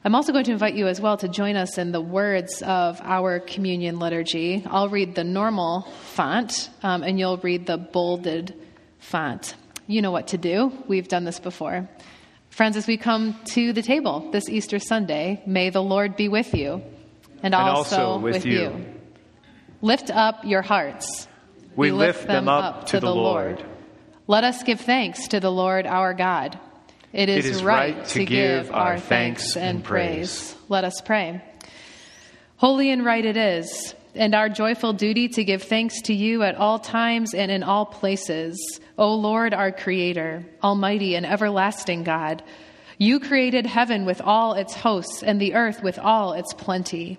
I'm 0.04 0.16
also 0.16 0.32
going 0.32 0.46
to 0.46 0.50
invite 0.50 0.74
you 0.74 0.88
as 0.88 1.00
well 1.00 1.16
to 1.18 1.28
join 1.28 1.54
us 1.54 1.78
in 1.78 1.92
the 1.92 2.00
words 2.00 2.62
of 2.62 3.00
our 3.00 3.38
communion 3.38 4.00
liturgy. 4.00 4.66
I'll 4.66 4.88
read 4.88 5.14
the 5.14 5.22
normal 5.22 5.82
font, 6.14 6.68
um, 6.82 7.04
and 7.04 7.16
you'll 7.16 7.36
read 7.36 7.64
the 7.64 7.78
bolded 7.78 8.56
font. 8.98 9.54
You 9.86 10.02
know 10.02 10.10
what 10.10 10.26
to 10.28 10.36
do. 10.36 10.72
We've 10.88 11.06
done 11.06 11.22
this 11.22 11.38
before. 11.38 11.88
Friends, 12.48 12.76
as 12.76 12.88
we 12.88 12.96
come 12.96 13.38
to 13.54 13.72
the 13.72 13.82
table 13.82 14.32
this 14.32 14.48
Easter 14.48 14.80
Sunday, 14.80 15.44
may 15.46 15.70
the 15.70 15.80
Lord 15.80 16.16
be 16.16 16.28
with 16.28 16.54
you 16.54 16.82
and, 17.42 17.54
also, 17.54 17.96
also 17.96 18.18
with 18.18 18.46
you. 18.46 18.86
Lift 19.82 20.10
up 20.10 20.44
your 20.44 20.62
hearts. 20.62 21.26
We 21.76 21.92
lift 21.92 22.26
them 22.26 22.48
up 22.48 22.86
to 22.88 23.00
the 23.00 23.14
Lord. 23.14 23.64
Let 24.26 24.44
us 24.44 24.62
give 24.62 24.80
thanks 24.80 25.28
to 25.28 25.40
the 25.40 25.50
Lord 25.50 25.86
our 25.86 26.14
God. 26.14 26.58
It 27.12 27.28
is, 27.28 27.46
It 27.46 27.50
is 27.50 27.64
right, 27.64 27.96
right 27.96 28.04
to 28.08 28.24
give 28.24 28.70
our 28.70 28.98
thanks 28.98 29.56
and 29.56 29.82
praise. 29.82 30.54
Let 30.68 30.84
us 30.84 31.00
pray. 31.04 31.42
Holy 32.56 32.90
and 32.90 33.04
right 33.04 33.24
it 33.24 33.36
is, 33.36 33.94
and 34.14 34.34
our 34.34 34.48
joyful 34.48 34.92
duty 34.92 35.28
to 35.28 35.44
give 35.44 35.62
thanks 35.62 36.02
to 36.02 36.14
you 36.14 36.42
at 36.42 36.56
all 36.56 36.78
times 36.78 37.34
and 37.34 37.50
in 37.50 37.62
all 37.62 37.86
places, 37.86 38.80
O 38.98 39.14
Lord, 39.14 39.54
our 39.54 39.72
Creator, 39.72 40.44
Almighty 40.62 41.14
and 41.14 41.24
everlasting 41.24 42.04
God. 42.04 42.42
You 42.98 43.18
created 43.18 43.66
heaven 43.66 44.04
with 44.04 44.20
all 44.20 44.52
its 44.54 44.74
hosts 44.74 45.22
and 45.22 45.40
the 45.40 45.54
earth 45.54 45.82
with 45.82 45.98
all 45.98 46.34
its 46.34 46.52
plenty. 46.52 47.18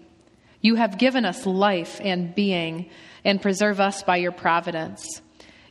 You 0.61 0.75
have 0.75 0.97
given 0.97 1.25
us 1.25 1.45
life 1.45 1.99
and 2.03 2.33
being, 2.33 2.89
and 3.23 3.41
preserve 3.41 3.79
us 3.79 4.03
by 4.03 4.17
your 4.17 4.31
providence. 4.31 5.21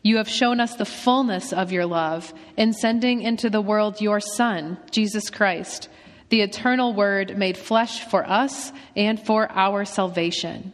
You 0.02 0.16
have 0.16 0.28
shown 0.28 0.60
us 0.60 0.76
the 0.76 0.84
fullness 0.84 1.52
of 1.52 1.72
your 1.72 1.86
love 1.86 2.32
in 2.56 2.72
sending 2.72 3.22
into 3.22 3.50
the 3.50 3.60
world 3.60 4.00
your 4.00 4.20
Son, 4.20 4.78
Jesus 4.90 5.28
Christ, 5.30 5.88
the 6.30 6.40
eternal 6.42 6.94
Word 6.94 7.36
made 7.36 7.58
flesh 7.58 8.04
for 8.04 8.26
us 8.28 8.72
and 8.96 9.20
for 9.20 9.50
our 9.50 9.84
salvation. 9.84 10.72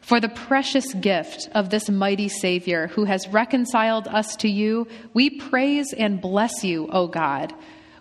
For 0.00 0.20
the 0.20 0.28
precious 0.28 0.92
gift 0.94 1.48
of 1.52 1.70
this 1.70 1.88
mighty 1.88 2.28
Savior 2.28 2.88
who 2.88 3.04
has 3.04 3.28
reconciled 3.28 4.08
us 4.08 4.36
to 4.36 4.48
you, 4.48 4.88
we 5.14 5.30
praise 5.30 5.92
and 5.92 6.20
bless 6.20 6.64
you, 6.64 6.88
O 6.90 7.06
God. 7.06 7.54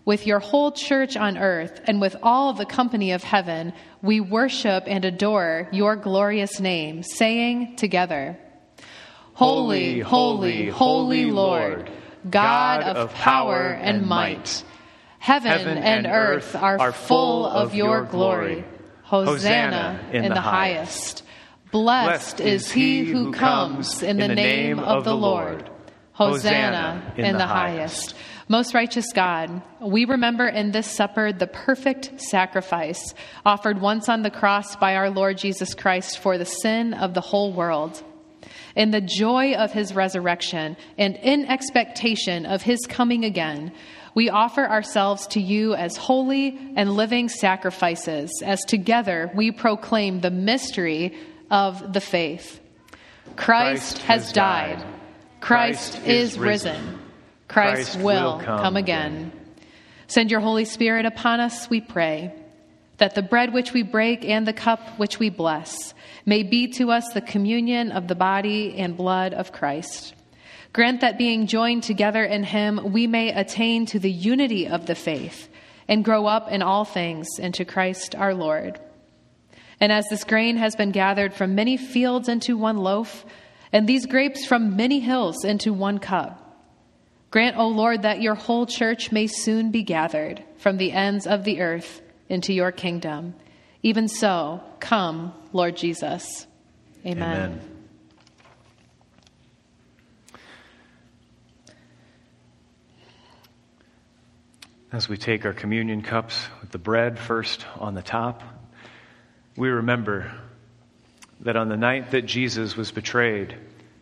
With 0.10 0.26
your 0.26 0.40
whole 0.40 0.72
church 0.72 1.16
on 1.16 1.38
earth 1.38 1.82
and 1.84 2.02
with 2.02 2.16
all 2.24 2.54
the 2.54 2.66
company 2.66 3.12
of 3.12 3.22
heaven, 3.22 3.74
we 4.02 4.20
worship 4.20 4.86
and 4.88 5.06
adore 5.06 5.70
your 5.72 5.96
glorious 5.96 6.60
name, 6.60 7.04
saying 7.04 7.76
together, 7.76 8.36
Holy, 9.36 10.00
holy, 10.00 10.66
holy 10.66 11.26
Lord, 11.26 11.92
God 12.28 12.82
of 12.82 13.14
power 13.14 13.68
and 13.68 14.08
might. 14.08 14.64
Heaven 15.20 15.78
and 15.78 16.08
earth 16.08 16.56
are 16.56 16.92
full 16.92 17.46
of 17.46 17.76
your 17.76 18.02
glory. 18.02 18.66
Hosanna 19.04 20.10
in 20.12 20.30
the 20.30 20.42
highest. 20.42 21.22
Blessed 21.72 22.42
is 22.42 22.72
he 22.72 23.04
who 23.04 23.32
comes 23.32 24.02
in 24.02 24.18
the 24.18 24.28
name 24.28 24.80
of 24.80 25.04
the 25.04 25.16
Lord. 25.16 25.70
Hosanna 26.14 27.14
in 27.16 27.38
the 27.38 27.46
highest. 27.46 28.16
Most 28.52 28.74
righteous 28.74 29.14
God, 29.14 29.62
we 29.80 30.06
remember 30.06 30.48
in 30.48 30.72
this 30.72 30.88
supper 30.88 31.32
the 31.32 31.46
perfect 31.46 32.20
sacrifice 32.20 33.14
offered 33.46 33.80
once 33.80 34.10
on 34.10 34.24
the 34.24 34.32
cross 34.32 34.76
by 34.76 34.96
our 34.96 35.12
Lord 35.12 35.38
Jesus 35.38 35.76
Christ 35.76 36.18
for 36.18 36.36
the 36.40 36.46
sin 36.46 36.96
of 36.96 37.14
the 37.14 37.22
whole 37.22 37.54
world. 37.54 38.04
In 38.76 38.90
the 38.90 39.02
joy 39.02 39.54
of 39.54 39.72
his 39.72 39.94
resurrection 39.94 40.78
and 40.98 41.16
in 41.18 41.46
expectation 41.46 42.48
of 42.48 42.64
his 42.64 42.80
coming 42.90 43.24
again, 43.24 43.72
we 44.16 44.32
offer 44.32 44.66
ourselves 44.66 45.28
to 45.28 45.40
you 45.40 45.76
as 45.76 45.96
holy 45.96 46.58
and 46.76 46.94
living 46.94 47.30
sacrifices, 47.30 48.32
as 48.44 48.62
together 48.62 49.32
we 49.36 49.52
proclaim 49.52 50.22
the 50.22 50.32
mystery 50.32 51.16
of 51.52 51.94
the 51.94 52.02
faith. 52.02 52.60
Christ, 53.36 53.36
Christ 53.36 53.98
has 54.00 54.34
died. 54.34 54.84
Christ, 55.40 55.92
Christ 55.92 56.08
is 56.08 56.34
is 56.34 56.40
risen. 56.40 56.84
risen. 56.84 57.09
Christ, 57.50 57.92
Christ 57.92 58.06
will, 58.06 58.38
will 58.38 58.40
come, 58.40 58.60
come 58.60 58.78
again. 58.78 59.32
Send 60.08 60.32
your 60.32 60.40
Holy 60.40 60.66
Spirit 60.66 61.06
upon 61.06 61.40
us, 61.40 61.70
we 61.70 61.82
pray, 61.82 62.32
that 62.98 63.16
the 63.16 63.24
bread 63.24 63.54
which 63.54 63.74
we 63.74 63.84
break 63.84 64.24
and 64.24 64.48
the 64.48 64.54
cup 64.54 65.00
which 65.00 65.20
we 65.20 65.30
bless 65.30 65.94
may 66.26 66.44
be 66.44 66.68
to 66.74 66.92
us 66.92 67.12
the 67.14 67.22
communion 67.22 67.92
of 67.92 68.08
the 68.08 68.16
body 68.16 68.76
and 68.78 68.96
blood 68.96 69.34
of 69.34 69.52
Christ. 69.52 70.14
Grant 70.74 71.02
that 71.02 71.18
being 71.18 71.48
joined 71.48 71.82
together 71.82 72.24
in 72.24 72.44
him, 72.44 72.94
we 72.94 73.08
may 73.08 73.34
attain 73.34 73.88
to 73.88 74.00
the 74.00 74.12
unity 74.12 74.68
of 74.68 74.86
the 74.86 74.96
faith 74.96 75.50
and 75.88 76.06
grow 76.06 76.28
up 76.28 76.52
in 76.52 76.62
all 76.62 76.86
things 76.86 77.28
into 77.40 77.66
Christ 77.66 78.14
our 78.14 78.36
Lord. 78.36 78.80
And 79.80 79.92
as 79.92 80.06
this 80.10 80.24
grain 80.24 80.58
has 80.58 80.76
been 80.76 80.92
gathered 80.92 81.34
from 81.34 81.56
many 81.56 81.78
fields 81.78 82.30
into 82.30 82.56
one 82.58 82.78
loaf, 82.78 83.26
and 83.74 83.88
these 83.88 84.06
grapes 84.06 84.46
from 84.46 84.76
many 84.76 85.00
hills 85.00 85.44
into 85.44 85.74
one 85.74 85.98
cup, 85.98 86.49
grant, 87.32 87.58
O 87.58 87.68
Lord, 87.68 88.04
that 88.04 88.22
your 88.22 88.36
whole 88.36 88.66
church 88.66 89.12
may 89.12 89.28
soon 89.28 89.72
be 89.72 89.84
gathered 89.84 90.44
from 90.58 90.78
the 90.78 90.92
ends 90.92 91.28
of 91.28 91.44
the 91.44 91.62
earth 91.62 92.02
into 92.28 92.54
your 92.54 92.72
kingdom. 92.72 93.36
Even 93.84 94.08
so, 94.08 94.62
come, 94.80 95.34
Lord 95.54 95.78
Jesus. 95.78 96.48
Amen. 97.06 97.22
Amen. 97.24 97.76
As 104.92 105.08
we 105.08 105.18
take 105.18 105.46
our 105.46 105.54
communion 105.54 106.02
cups 106.02 106.48
with 106.62 106.72
the 106.72 106.80
bread 106.80 107.20
first 107.20 107.64
on 107.78 107.94
the 107.94 108.02
top, 108.02 108.42
we 109.56 109.70
remember 109.70 110.32
that 111.42 111.56
on 111.56 111.70
the 111.70 111.78
night 111.78 112.12
that 112.12 112.26
Jesus 112.26 112.76
was 112.76 112.92
betrayed, 112.92 113.56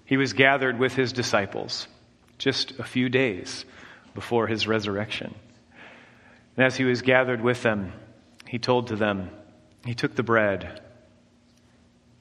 he 0.05 0.15
was 0.15 0.31
gathered 0.31 0.79
with 0.79 0.95
his 0.95 1.11
disciples 1.11 1.87
just 2.37 2.79
a 2.79 2.83
few 2.83 3.09
days 3.09 3.65
before 4.13 4.47
his 4.47 4.67
resurrection. 4.67 5.33
And 6.55 6.65
as 6.65 6.75
he 6.75 6.83
was 6.83 7.01
gathered 7.01 7.41
with 7.41 7.61
them, 7.63 7.93
he 8.47 8.59
told 8.59 8.87
to 8.87 8.95
them, 8.95 9.29
he 9.85 9.93
took 9.93 10.15
the 10.15 10.23
bread 10.23 10.81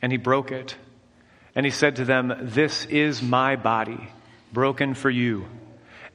and 0.02 0.12
he 0.12 0.18
broke 0.18 0.52
it. 0.52 0.76
And 1.54 1.64
he 1.64 1.72
said 1.72 1.96
to 1.96 2.04
them, 2.04 2.34
This 2.42 2.84
is 2.86 3.22
my 3.22 3.56
body, 3.56 4.10
broken 4.52 4.94
for 4.94 5.08
you. 5.08 5.46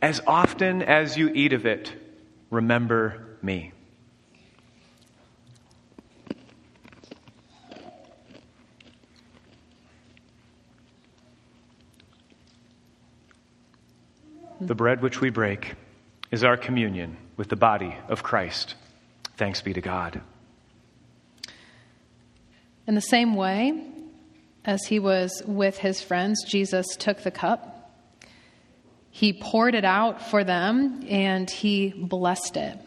As 0.01 0.21
often 0.25 0.81
as 0.83 1.17
you 1.17 1.31
eat 1.33 1.53
of 1.53 1.65
it, 1.65 1.91
remember 2.51 3.37
me. 3.41 3.73
The 14.71 14.75
bread 14.75 15.01
which 15.01 15.19
we 15.19 15.29
break 15.31 15.75
is 16.31 16.45
our 16.45 16.55
communion 16.55 17.17
with 17.35 17.49
the 17.49 17.57
body 17.57 17.93
of 18.07 18.23
Christ. 18.23 18.75
Thanks 19.35 19.59
be 19.59 19.73
to 19.73 19.81
God. 19.81 20.21
In 22.87 22.95
the 22.95 23.01
same 23.01 23.35
way, 23.35 23.85
as 24.63 24.79
he 24.85 24.97
was 24.97 25.43
with 25.45 25.77
his 25.79 26.01
friends, 26.01 26.45
Jesus 26.47 26.87
took 26.95 27.21
the 27.21 27.31
cup. 27.31 27.91
He 29.09 29.33
poured 29.33 29.75
it 29.75 29.83
out 29.83 30.29
for 30.29 30.45
them 30.45 31.05
and 31.09 31.49
he 31.49 31.89
blessed 31.89 32.55
it. 32.55 32.79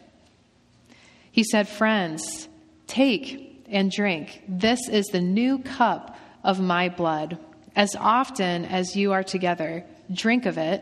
He 1.31 1.43
said, 1.43 1.69
Friends, 1.69 2.49
take 2.87 3.63
and 3.69 3.91
drink. 3.91 4.41
This 4.47 4.89
is 4.89 5.05
the 5.05 5.21
new 5.21 5.59
cup 5.59 6.17
of 6.43 6.59
my 6.59 6.89
blood. 6.89 7.37
As 7.75 7.95
often 7.95 8.65
as 8.65 8.95
you 8.95 9.11
are 9.11 9.23
together, 9.23 9.85
drink 10.11 10.47
of 10.47 10.57
it 10.57 10.81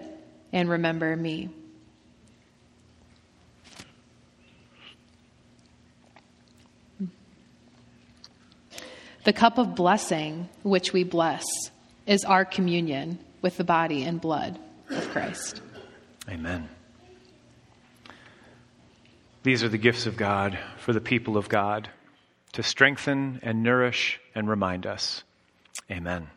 and 0.53 0.69
remember 0.69 1.15
me. 1.17 1.49
The 9.23 9.33
cup 9.33 9.57
of 9.57 9.73
blessing, 9.73 10.49
which 10.63 10.93
we 10.93 11.03
bless, 11.03 11.43
is 12.05 12.25
our 12.25 12.43
communion 12.43 13.19
with 13.41 13.57
the 13.57 13.63
body 13.63 14.03
and 14.03 14.19
blood 14.19 14.59
of 14.89 15.09
Christ. 15.09 15.61
Amen. 16.29 16.69
These 19.43 19.63
are 19.63 19.69
the 19.69 19.77
gifts 19.77 20.05
of 20.05 20.17
God 20.17 20.59
for 20.77 20.93
the 20.93 21.01
people 21.01 21.37
of 21.37 21.49
God 21.49 21.89
to 22.53 22.63
strengthen 22.63 23.39
and 23.43 23.63
nourish 23.63 24.19
and 24.35 24.47
remind 24.47 24.85
us. 24.85 25.23
Amen. 25.89 26.29